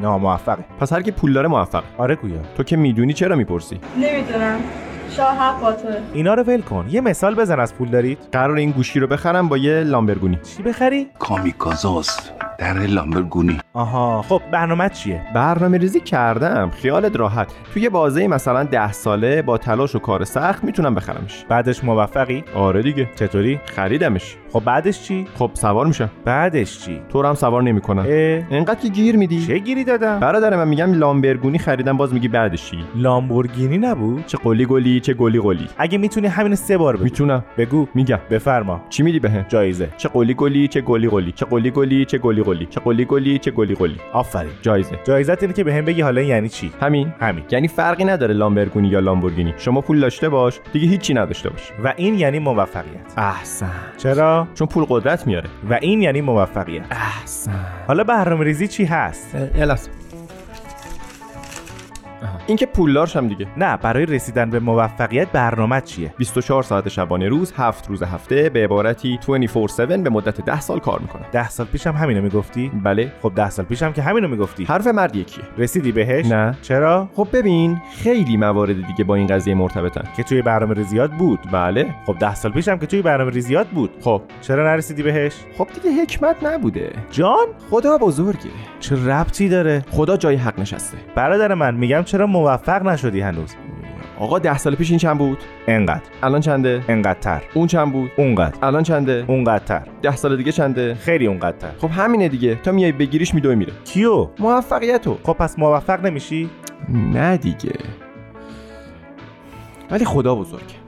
ناموفقه. 0.00 0.64
پس 0.80 0.92
هر 0.92 1.02
کی 1.02 1.10
پول 1.10 1.32
داره 1.32 1.48
موفق 1.48 1.82
آره 1.98 2.14
گویا. 2.14 2.40
تو 2.56 2.62
که 2.62 2.76
می‌دونی 2.76 3.12
چرا 3.12 3.36
می‌پرسی؟ 3.36 3.80
نمی‌دونم. 3.96 4.60
شاه 5.10 5.36
حق 5.36 5.60
با 5.60 5.72
توه. 5.72 5.96
اینا 6.12 6.34
رو 6.34 6.42
ول 6.42 6.60
کن. 6.60 6.86
یه 6.90 7.00
مثال 7.00 7.34
بزن 7.34 7.60
از 7.60 7.74
پول 7.74 7.88
دارید. 7.88 8.18
قرار 8.32 8.56
این 8.56 8.70
گوشی 8.70 9.00
رو 9.00 9.06
بخرم 9.06 9.48
با 9.48 9.56
یه 9.56 9.80
لامبرگونی. 9.80 10.38
چی 10.56 10.62
بخری؟ 10.62 11.06
کامیکازاست. 11.18 12.32
در 12.58 12.74
لامبرگونی. 12.74 13.58
آها. 13.72 14.22
خب 14.22 14.42
برنامه 14.52 14.88
چیه؟ 14.88 15.22
برنامه 15.34 15.78
ریزی 15.78 16.00
کردم. 16.00 16.70
خیالت 16.70 17.16
راحت. 17.16 17.52
توی 17.74 17.88
بازه 17.88 18.28
مثلا 18.28 18.64
ده 18.64 18.92
ساله 18.92 19.42
با 19.42 19.58
تلاش 19.58 19.94
و 19.94 19.98
کار 19.98 20.24
سخت 20.24 20.64
می‌تونم 20.64 20.94
بخرمش. 20.94 21.44
بعدش 21.48 21.84
موفقی؟ 21.84 22.44
آره 22.54 22.82
دیگه. 22.82 23.08
چطوری؟ 23.16 23.60
خریدمش. 23.64 24.36
خب 24.52 24.62
بعدش 24.64 25.02
چی؟ 25.02 25.26
خب 25.38 25.50
سوار 25.54 25.86
میشم 25.86 26.10
بعدش 26.24 26.78
چی؟ 26.78 27.00
تو 27.08 27.22
هم 27.22 27.34
سوار 27.34 27.62
نمی‌کنم 27.62 28.02
اه. 28.08 28.42
انقدر 28.50 28.80
که 28.80 28.88
گیر 28.88 29.16
میدی. 29.16 29.46
چه 29.46 29.58
گیری 29.58 29.84
دادم؟ 29.84 30.20
برادر 30.20 30.56
من 30.56 30.68
میگم 30.68 30.92
لامبرگونی 30.92 31.58
خریدم 31.58 31.96
باز 31.96 32.14
میگی 32.14 32.28
بعدش 32.28 32.70
چی؟ 32.70 32.76
لامبورگینی 32.94 33.78
نبود؟ 33.78 34.26
چه 34.26 34.38
قلی 34.38 34.66
گلی. 34.66 34.99
چه 35.00 35.14
گلی 35.14 35.38
گلی. 35.38 35.68
اگه 35.78 35.98
می‌تونی 35.98 36.26
همین 36.26 36.54
سه 36.54 36.78
بار 36.78 36.96
بگو. 36.96 37.04
می‌تونم. 37.04 37.44
بگو. 37.58 37.86
میگم. 37.94 38.18
بفرما. 38.30 38.80
چی 38.88 39.02
میدی 39.02 39.18
بهم 39.20 39.44
جایزه. 39.48 39.88
چه 39.96 40.08
قلی 40.08 40.34
گلی 40.34 40.68
چه 40.68 40.80
گلی 40.80 41.08
گلی. 41.08 41.32
چه 41.32 41.46
قلی 41.46 41.70
گلی 41.70 42.04
چه 42.04 42.18
گلی 42.18 42.42
گلی. 42.42 42.66
چه 42.66 42.80
قلی 42.80 43.04
گلی 43.04 43.38
چه 43.38 43.50
گلی 43.50 43.74
گلی. 43.74 43.96
آفرین. 44.12 44.50
جایزه. 44.62 44.98
جایزت 45.04 45.42
اینه 45.42 45.54
که 45.54 45.64
بهم 45.64 45.84
بگی 45.84 46.00
حالا 46.00 46.22
یعنی 46.22 46.48
چی؟ 46.48 46.72
همین. 46.80 47.12
همین. 47.20 47.44
یعنی 47.50 47.68
فرقی 47.68 48.04
نداره 48.04 48.34
لامبرگونی 48.34 48.88
یا 48.88 49.00
لامبورگینی. 49.00 49.54
شما 49.56 49.80
پول 49.80 50.00
داشته 50.00 50.28
باش 50.28 50.60
دیگه 50.72 50.88
هیچی 50.88 51.14
نداشته 51.14 51.48
باش. 51.50 51.72
و 51.84 51.94
این 51.96 52.14
یعنی 52.14 52.38
موفقیت. 52.38 53.18
احسن. 53.18 53.70
چرا؟ 53.96 54.48
چون 54.54 54.66
پول 54.66 54.84
قدرت 54.88 55.26
میاره. 55.26 55.48
و 55.70 55.78
این 55.80 56.02
یعنی 56.02 56.20
موفقیت. 56.20 56.82
احسن. 56.90 57.66
حالا 57.86 58.04
برنامه 58.04 58.44
ریزی 58.44 58.68
چی 58.68 58.84
هست؟ 58.84 59.36
یه 62.50 62.54
لحظه 62.54 62.64
این 62.64 62.72
که 62.72 62.76
پولدار 62.76 63.06
شم 63.06 63.28
دیگه. 63.28 63.46
نه 63.56 63.76
برای 63.76 64.06
رسیدن 64.06 64.50
به 64.50 64.60
موفقیت 64.60 65.32
برنامه 65.32 65.80
چیه؟ 65.80 66.14
24 66.18 66.62
ساعت 66.62 66.88
شبانه 66.88 67.28
روز 67.28 67.52
هفت 67.56 67.88
روز 67.88 68.02
هفته 68.02 68.48
به 68.48 68.64
عبارتی 68.64 69.18
24/7 69.22 69.80
به 69.80 70.10
مدت 70.10 70.40
10 70.40 70.60
سال 70.60 70.78
کار 70.78 70.98
می‌کنم 70.98 71.24
ده 71.32 71.48
سال 71.48 71.66
پیشم 71.66 71.92
همینو 71.92 72.22
می‌گفتی؟ 72.22 72.70
بله. 72.84 73.12
خب 73.22 73.32
ده 73.36 73.50
سال 73.50 73.64
پیشم 73.64 73.92
که 73.92 74.02
همینو 74.02 74.28
می‌گفتی. 74.28 74.64
حرف 74.64 74.86
مرد 74.86 75.16
یکیه. 75.16 75.44
رسیدی 75.58 75.92
بهش؟ 75.92 76.26
نه. 76.26 76.58
چرا؟ 76.62 77.08
خب 77.16 77.28
ببین 77.32 77.80
خیلی 77.96 78.36
موارد 78.36 78.86
دیگه 78.86 79.04
با 79.04 79.14
این 79.14 79.26
قضیه 79.26 79.54
مرتبطن. 79.54 80.04
که 80.16 80.22
توی 80.22 80.42
برنامه 80.42 80.74
ریزیات 80.74 81.10
بود. 81.10 81.38
بله. 81.52 81.86
خب 82.06 82.16
ده 82.18 82.34
سال 82.34 82.52
پیشم 82.52 82.78
که 82.78 82.86
توی 82.86 83.02
برنامه 83.02 83.30
ریزیات 83.30 83.66
بود. 83.66 83.90
خب. 84.00 84.22
چرا 84.40 84.64
نرسیدی 84.64 85.02
بهش؟ 85.02 85.32
خب 85.58 85.68
دیگه 85.74 86.02
حکمت 86.02 86.36
نبوده. 86.42 86.92
جان؟ 87.10 87.46
خدا 87.70 87.98
بزرگه. 87.98 88.50
چه 88.80 89.06
ربطی 89.06 89.48
داره؟ 89.48 89.84
خدا 89.90 90.16
جای 90.16 90.36
حق 90.36 90.60
نشسته. 90.60 90.98
برادر 91.14 91.54
من 91.54 91.74
میگم 91.74 92.02
چرا 92.02 92.26
موفق 92.40 92.82
نشدی 92.82 93.20
هنوز؟ 93.20 93.54
آقا 94.18 94.38
ده 94.38 94.58
سال 94.58 94.74
پیش 94.74 94.90
این 94.90 94.98
چند 94.98 95.18
بود؟ 95.18 95.38
انقدر. 95.66 96.02
الان 96.22 96.40
چنده؟ 96.40 96.82
انقدرتر. 96.88 97.42
اون 97.54 97.66
چند 97.66 97.92
بود؟ 97.92 98.10
اونقدر. 98.16 98.58
الان 98.62 98.82
چنده؟ 98.82 99.24
اونقدرتر. 99.28 99.82
ده 100.02 100.16
سال 100.16 100.36
دیگه 100.36 100.52
چنده؟ 100.52 100.94
خیلی 100.94 101.26
اونقدرتر. 101.26 101.70
خب 101.78 101.90
همینه 101.90 102.28
دیگه. 102.28 102.54
تا 102.54 102.72
میای 102.72 102.92
بگیریش 102.92 103.34
میدوی 103.34 103.54
میره. 103.54 103.72
کیو؟ 103.84 104.28
موفقیتو. 104.38 105.18
خب 105.22 105.32
پس 105.32 105.58
موفق 105.58 106.06
نمیشی؟ 106.06 106.50
نه 106.88 107.36
دیگه. 107.36 107.72
ولی 109.90 110.04
خدا 110.04 110.34
بزرگه. 110.34 110.80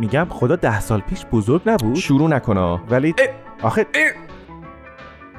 میگم 0.00 0.26
خدا 0.30 0.56
ده 0.56 0.80
سال 0.80 1.00
پیش 1.00 1.26
بزرگ 1.32 1.62
نبود؟ 1.66 1.94
شروع 1.94 2.28
نکنه 2.28 2.80
ولی 2.90 3.14
آخه 3.62 3.86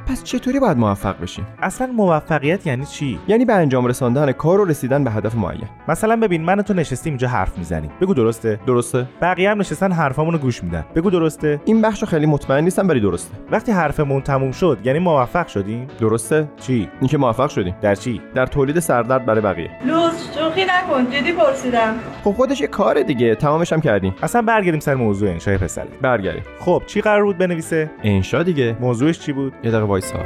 پس 0.08 0.24
چطوری 0.24 0.60
باید 0.60 0.78
موفق 0.78 1.22
بشیم 1.22 1.48
اصلا 1.62 1.88
موفقیت 1.88 2.68
یعنی 2.68 2.86
چی؟ 2.86 3.20
یعنی 3.28 3.46
به 3.46 3.54
انجام 3.54 3.86
رساندن 3.86 4.32
کار 4.32 4.62
و 4.62 4.66
رسیدن 4.66 5.04
به 5.04 5.12
هدف 5.12 5.36
معین. 5.36 5.68
مثلا 5.88 6.16
ببین 6.16 6.44
من 6.44 6.60
و 6.60 6.62
تو 6.62 6.74
نشستیم 6.74 7.12
اینجا 7.14 7.28
حرف 7.28 7.58
می‌زنیم. 7.58 7.92
بگو 8.02 8.14
درسته؟ 8.14 8.60
درسته. 8.68 9.08
بقیه 9.22 9.52
هم 9.52 9.60
نشستن 9.60 9.92
حرفامونو 9.92 10.38
گوش 10.38 10.64
میدن. 10.64 10.86
بگو 10.96 11.10
درسته؟ 11.10 11.62
این 11.66 11.82
بخشو 11.82 12.06
خیلی 12.06 12.26
مطمئن 12.26 12.64
نیستم 12.64 12.88
ولی 12.88 13.00
درسته. 13.00 13.36
وقتی 13.52 13.72
حرفمون 13.72 14.22
تموم 14.22 14.52
شد 14.52 14.78
یعنی 14.84 15.00
موفق 15.00 15.48
شدیم؟ 15.48 15.88
درسته. 16.00 16.48
چی؟ 16.62 16.90
اینکه 17.00 17.18
موفق 17.18 17.50
شدیم. 17.50 17.76
در 17.82 17.96
چی؟ 17.96 18.22
در 18.36 18.46
تولید 18.46 18.80
سردرد 18.80 19.26
برای 19.26 19.42
بقیه. 19.42 19.70
لوز 19.86 20.30
شوخی 20.38 20.66
نکن. 20.66 21.12
جدی 21.12 21.32
پرسیدم. 21.32 21.94
خب 22.24 22.32
خودش 22.32 22.62
یه 22.62 22.68
کاره 22.68 23.04
دیگه. 23.04 23.36
تمامش 23.36 23.74
هم 23.74 23.82
کردیم 23.82 24.16
اصلا 24.22 24.42
برگردیم 24.42 24.80
سر 24.80 24.96
موضوع 24.96 25.30
انشای 25.30 25.58
پسره 25.58 25.88
برگردیم 26.02 26.44
خب 26.60 26.84
چی 26.88 27.02
قرار 27.02 27.24
بود 27.24 27.38
بنویسه؟ 27.38 27.92
انشا 28.04 28.44
دیگه. 28.44 28.76
موضوعش 28.80 29.20
چی 29.20 29.34
بود؟ 29.34 29.54
یه 29.64 29.72
دقیقه 29.72 29.86
وایسا. 29.86 30.20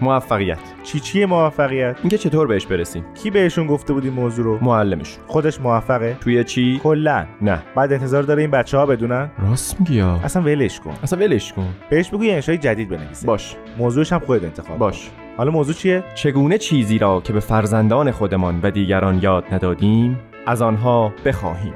موفقیت. 0.00 0.58
چی 0.82 1.00
چیه 1.00 1.26
موفقیت؟ 1.26 1.96
اینکه 2.02 2.18
چطور 2.18 2.46
بهش 2.46 2.66
برسیم؟ 2.66 3.04
کی 3.14 3.30
بهشون 3.30 3.66
گفته 3.66 3.92
بود 3.92 4.04
این 4.04 4.12
موضوع 4.12 4.44
رو؟ 4.44 4.58
معلمش. 4.64 5.16
خودش 5.26 5.60
موفقه؟ 5.60 6.16
توی 6.20 6.44
چی؟ 6.44 6.80
کلا. 6.82 7.26
نه. 7.42 7.62
بعد 7.74 7.92
انتظار 7.92 8.22
داره 8.22 8.42
این 8.42 8.50
بچه 8.50 8.78
ها 8.78 8.86
بدونن؟ 8.86 9.30
راست 9.48 9.80
میگی 9.80 10.00
اصلا 10.00 10.42
ولش 10.42 10.80
کن. 10.80 10.94
اصلا 11.02 11.18
ولش 11.18 11.52
کن. 11.52 11.68
بهش 11.90 12.08
بگو 12.08 12.24
یه 12.24 12.34
انشای 12.34 12.58
جدید 12.58 12.88
بنویسه. 12.88 13.26
باش. 13.26 13.56
موضوعش 13.78 14.12
هم 14.12 14.18
خودت 14.18 14.44
انتخاب 14.44 14.78
باش. 14.78 15.10
حالا 15.36 15.50
موضوع 15.50 15.74
چیه؟ 15.74 16.04
چگونه 16.14 16.58
چیزی 16.58 16.98
را 16.98 17.20
که 17.20 17.32
به 17.32 17.40
فرزندان 17.40 18.10
خودمان 18.10 18.60
و 18.62 18.70
دیگران 18.70 19.20
یاد 19.22 19.44
ندادیم 19.52 20.20
از 20.46 20.62
آنها 20.62 21.12
بخواهیم؟ 21.24 21.74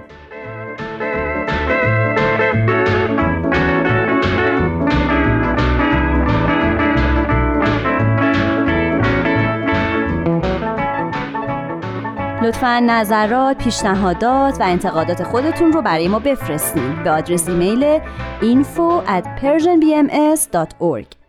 لطفا 12.43 12.81
نظرات، 12.81 13.59
پیشنهادات 13.59 14.61
و 14.61 14.63
انتقادات 14.63 15.23
خودتون 15.23 15.73
رو 15.73 15.83
برای 15.83 16.09
ما 16.09 16.19
بفرستین 16.19 17.03
به 17.05 17.11
آدرس 17.11 17.49
ایمیل 17.49 18.01
info 18.41 19.09
at 19.09 19.25
persianbms.org 19.43 21.26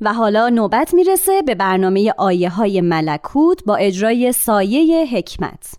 و 0.00 0.12
حالا 0.12 0.48
نوبت 0.48 0.94
می‌رسه 0.94 1.42
به 1.42 1.54
برنامه 1.54 2.12
آیه 2.18 2.50
های 2.50 2.80
ملکوت 2.80 3.64
با 3.64 3.76
اجرای 3.76 4.32
سایه 4.32 5.06
حکمت. 5.06 5.74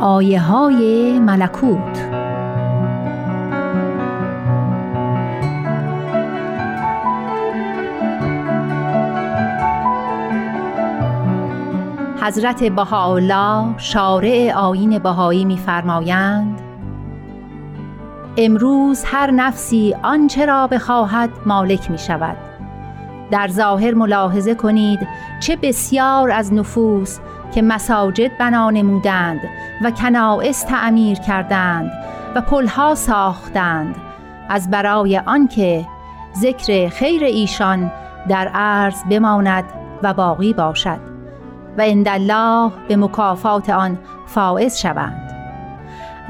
آیه 0.00 0.40
های 0.40 1.18
ملکوت 1.18 2.08
حضرت 12.22 12.64
بهاءالله 12.64 13.78
شارع 13.78 14.52
آیین 14.56 14.98
بهایی 14.98 15.44
می‌فرمایند 15.44 16.67
امروز 18.40 19.04
هر 19.06 19.30
نفسی 19.30 19.94
آنچه 20.02 20.46
را 20.46 20.66
بخواهد 20.66 21.30
مالک 21.46 21.90
می 21.90 21.98
شود 21.98 22.36
در 23.30 23.48
ظاهر 23.48 23.94
ملاحظه 23.94 24.54
کنید 24.54 25.08
چه 25.40 25.56
بسیار 25.56 26.30
از 26.30 26.52
نفوس 26.52 27.18
که 27.54 27.62
مساجد 27.62 28.38
بنا 28.38 28.70
نمودند 28.70 29.40
و 29.84 29.90
کنائس 29.90 30.62
تعمیر 30.62 31.18
کردند 31.18 31.92
و 32.34 32.40
پلها 32.40 32.94
ساختند. 32.94 33.96
از 34.48 34.70
برای 34.70 35.18
آنکه 35.18 35.86
ذکر 36.36 36.88
خیر 36.88 37.24
ایشان 37.24 37.92
در 38.28 38.48
عرض 38.48 39.04
بماند 39.10 39.64
و 40.02 40.14
باقی 40.14 40.52
باشد 40.52 41.00
و 41.78 41.80
الله 41.80 42.72
به 42.88 42.96
مکافات 42.96 43.70
آن 43.70 43.98
فائز 44.26 44.78
شوند. 44.78 45.30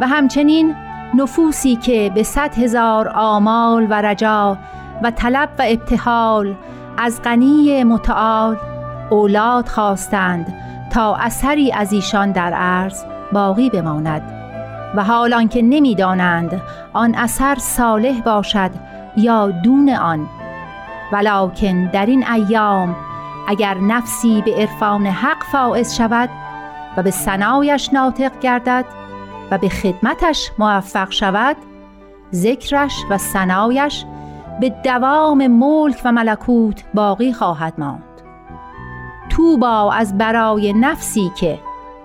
و 0.01 0.07
همچنین 0.07 0.75
نفوسی 1.15 1.77
که 1.77 2.13
به 2.15 2.23
صد 2.23 2.59
هزار 2.59 3.09
آمال 3.09 3.87
و 3.91 3.95
رجا 4.03 4.59
و 5.03 5.11
طلب 5.11 5.49
و 5.59 5.63
ابتحال 5.67 6.55
از 6.99 7.23
غنی 7.23 7.85
متعال 7.85 8.57
اولاد 9.11 9.69
خواستند 9.69 10.55
تا 10.93 11.17
اثری 11.17 11.73
از 11.73 11.93
ایشان 11.93 12.33
در 12.33 12.53
عرض 12.53 13.05
باقی 13.33 13.71
بماند. 13.71 14.23
و 14.95 15.05
حال 15.05 15.35
آنکه 15.35 15.63
نمی‌دانند 15.63 16.63
آن 16.93 17.15
اثر 17.15 17.55
صالح 17.55 18.21
باشد 18.21 18.71
یا 19.17 19.51
دون 19.51 19.91
آن. 19.91 20.27
ولکن 21.13 21.87
در 21.87 22.07
این 22.07 22.27
ایام 22.29 22.97
اگر 23.49 23.75
نفسی 23.75 24.43
به 24.43 24.55
عرفان 24.55 25.07
حق 25.07 25.43
فائز 25.53 25.97
شود 25.97 26.31
و 26.97 27.03
به 27.03 27.11
ثنایش 27.11 27.93
ناطق 27.93 28.39
گردد 28.41 28.85
و 29.51 29.59
به 29.59 29.69
خدمتش 29.69 30.51
موفق 30.59 31.11
شود 31.11 31.57
ذکرش 32.35 33.05
و 33.11 33.19
ثنایش 33.19 34.05
به 34.61 34.71
دوام 34.71 35.47
ملک 35.47 36.01
و 36.05 36.13
ملکوت 36.13 36.85
باقی 36.95 37.33
خواهد 37.33 37.75
ماند. 37.79 38.03
توبا 39.31 39.93
از 39.93 40.19
برای 40.19 40.73
نفسی 40.73 41.33
که 41.37 41.59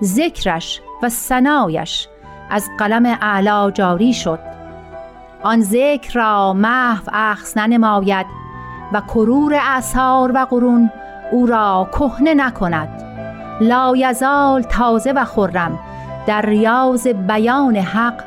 ذکرش 0.03 0.81
و 1.03 1.09
ثنایش 1.09 2.07
از 2.49 2.69
قلم 2.79 3.05
اعلا 3.05 3.71
جاری 3.71 4.13
شد 4.13 4.39
آن 5.43 5.61
ذکر 5.61 6.13
را 6.13 6.53
محو 6.53 7.09
اخذ 7.13 7.57
ننماید 7.57 8.25
و 8.93 9.01
کرور 9.01 9.59
اثار 9.61 10.31
و 10.35 10.45
قرون 10.45 10.91
او 11.31 11.45
را 11.45 11.89
کهنه 11.91 12.33
نکند. 12.33 13.03
لا 13.61 13.93
یزال 13.95 14.61
تازه 14.61 15.11
و 15.11 15.25
خرم 15.25 15.79
در 16.27 16.41
ریاض 16.41 17.07
بیان 17.07 17.75
حق 17.75 18.23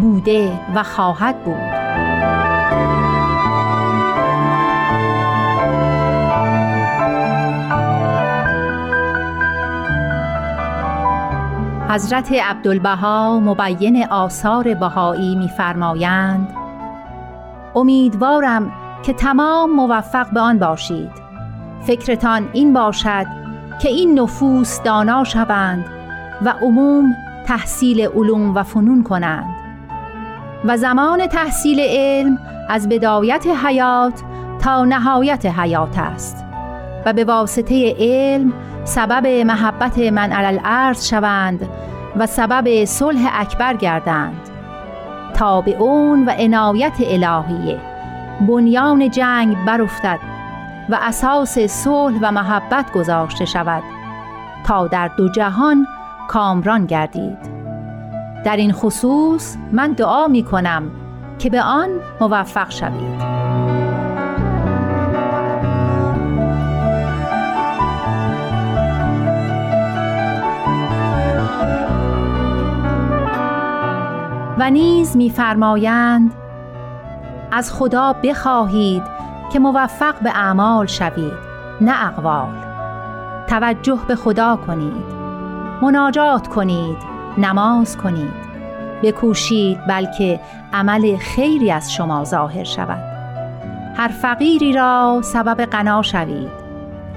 بوده 0.00 0.52
و 0.74 0.82
خواهد 0.82 1.44
بود. 1.44 1.76
حضرت 11.88 12.32
عبدالبها 12.32 13.40
مبین 13.40 14.06
آثار 14.06 14.74
بهایی 14.74 15.34
می‌فرمایند 15.36 16.48
امیدوارم 17.74 18.72
که 19.02 19.12
تمام 19.12 19.70
موفق 19.70 20.30
به 20.30 20.40
آن 20.40 20.58
باشید. 20.58 21.10
فکرتان 21.82 22.48
این 22.52 22.72
باشد 22.72 23.26
که 23.82 23.88
این 23.88 24.18
نفوس 24.18 24.82
دانا 24.82 25.24
شوند 25.24 25.84
و 26.44 26.54
عموم 26.62 27.14
تحصیل 27.46 28.08
علوم 28.08 28.54
و 28.54 28.62
فنون 28.62 29.02
کنند. 29.02 29.56
و 30.64 30.76
زمان 30.76 31.26
تحصیل 31.26 31.80
علم 31.80 32.38
از 32.68 32.88
بدایت 32.88 33.46
حیات 33.64 34.22
تا 34.62 34.84
نهایت 34.84 35.46
حیات 35.46 35.98
است. 35.98 36.44
و 37.06 37.12
به 37.12 37.24
واسطه 37.24 37.94
علم 37.98 38.52
سبب 38.84 39.26
محبت 39.26 39.98
من 39.98 40.32
علی 40.32 40.58
الارض 40.58 41.08
شوند 41.08 41.68
و 42.16 42.26
سبب 42.26 42.84
صلح 42.84 43.30
اکبر 43.40 43.76
گردند. 43.76 44.40
تا 45.34 45.60
به 45.60 45.76
اون 45.76 46.24
و 46.24 46.30
عنایت 46.30 46.96
الهیه 47.00 47.80
بنیان 48.48 49.10
جنگ 49.10 49.64
برافتد 49.64 50.18
و 50.88 50.98
اساس 51.02 51.58
صلح 51.58 52.18
و 52.22 52.32
محبت 52.32 52.92
گذاشته 52.92 53.44
شود 53.44 53.82
تا 54.64 54.86
در 54.86 55.08
دو 55.08 55.28
جهان 55.28 55.86
کامران 56.28 56.86
گردید. 56.86 57.38
در 58.44 58.56
این 58.56 58.72
خصوص 58.72 59.56
من 59.72 59.92
دعا 59.92 60.26
می 60.26 60.42
کنم 60.42 60.90
که 61.38 61.50
به 61.50 61.62
آن 61.62 61.88
موفق 62.20 62.70
شوید. 62.70 63.36
و 74.58 74.70
نیز 74.70 75.16
می‌فرمایند 75.16 76.34
از 77.52 77.72
خدا 77.72 78.12
بخواهید 78.12 79.02
که 79.52 79.58
موفق 79.58 80.14
به 80.22 80.30
اعمال 80.30 80.86
شوید 80.86 81.32
نه 81.80 82.06
اقوال. 82.06 82.54
توجه 83.46 83.98
به 84.08 84.16
خدا 84.16 84.56
کنید. 84.56 85.15
مناجات 85.82 86.48
کنید 86.48 86.96
نماز 87.38 87.96
کنید. 87.96 88.46
بکوشید 89.02 89.86
بلکه 89.88 90.40
عمل 90.72 91.16
خیری 91.16 91.70
از 91.70 91.92
شما 91.92 92.24
ظاهر 92.24 92.64
شود. 92.64 93.02
هر 93.96 94.08
فقیری 94.08 94.72
را 94.72 95.20
سبب 95.24 95.64
غنا 95.64 96.02
شوید. 96.02 96.66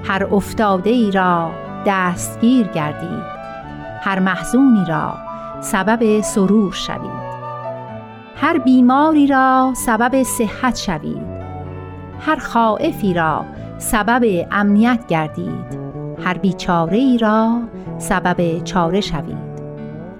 هر 0.04 0.34
افتاده 0.34 0.90
ای 0.90 1.10
را 1.10 1.50
دستگیر 1.86 2.66
گردید. 2.66 3.24
هر 4.00 4.18
محزونی 4.18 4.84
را 4.88 5.14
سبب 5.60 6.20
سرور 6.20 6.72
شوید. 6.72 7.30
هر 8.36 8.58
بیماری 8.58 9.26
را 9.26 9.72
سبب 9.76 10.22
صحت 10.22 10.76
شوید. 10.76 11.40
هر 12.20 12.36
خائفی 12.36 13.14
را 13.14 13.44
سبب 13.78 14.46
امنیت 14.52 15.06
گردید. 15.06 15.80
هر 16.24 16.38
بیچاره 16.38 16.96
ای 16.96 17.18
را 17.18 17.62
سبب 18.00 18.64
چاره 18.64 19.00
شوید. 19.00 19.50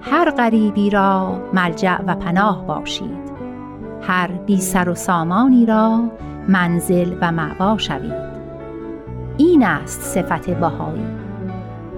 هر 0.01 0.29
غریبی 0.29 0.89
را 0.89 1.39
ملجع 1.53 2.01
و 2.01 2.15
پناه 2.15 2.65
باشید. 2.65 3.31
هر 4.01 4.27
بی 4.27 4.61
سر 4.61 4.89
و 4.89 4.95
سامانی 4.95 5.65
را 5.65 6.03
منزل 6.47 7.13
و 7.21 7.31
معوا 7.31 7.77
شوید. 7.77 8.31
این 9.37 9.63
است 9.65 10.01
صفت 10.01 10.49
بهایی. 10.49 11.05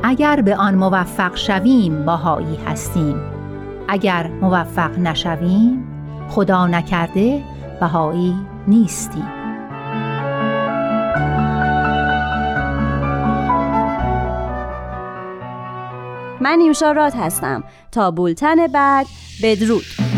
اگر 0.04 0.42
به 0.42 0.56
آن 0.56 0.76
موفق 0.76 1.36
شویم 1.36 2.06
بهایی 2.06 2.58
هستیم. 2.68 3.16
اگر 3.88 4.30
موفق 4.42 5.00
نشویم 5.00 5.88
خدا 6.30 6.68
نکرده 6.68 7.42
بهایی 7.80 8.36
نیستیم. 8.68 9.43
من 16.44 16.58
نیوشا 16.58 16.92
راد 16.92 17.14
هستم. 17.16 17.64
تا 17.92 18.12
بولتن 18.12 18.68
بعد 18.68 19.08
بدرود. 19.44 20.13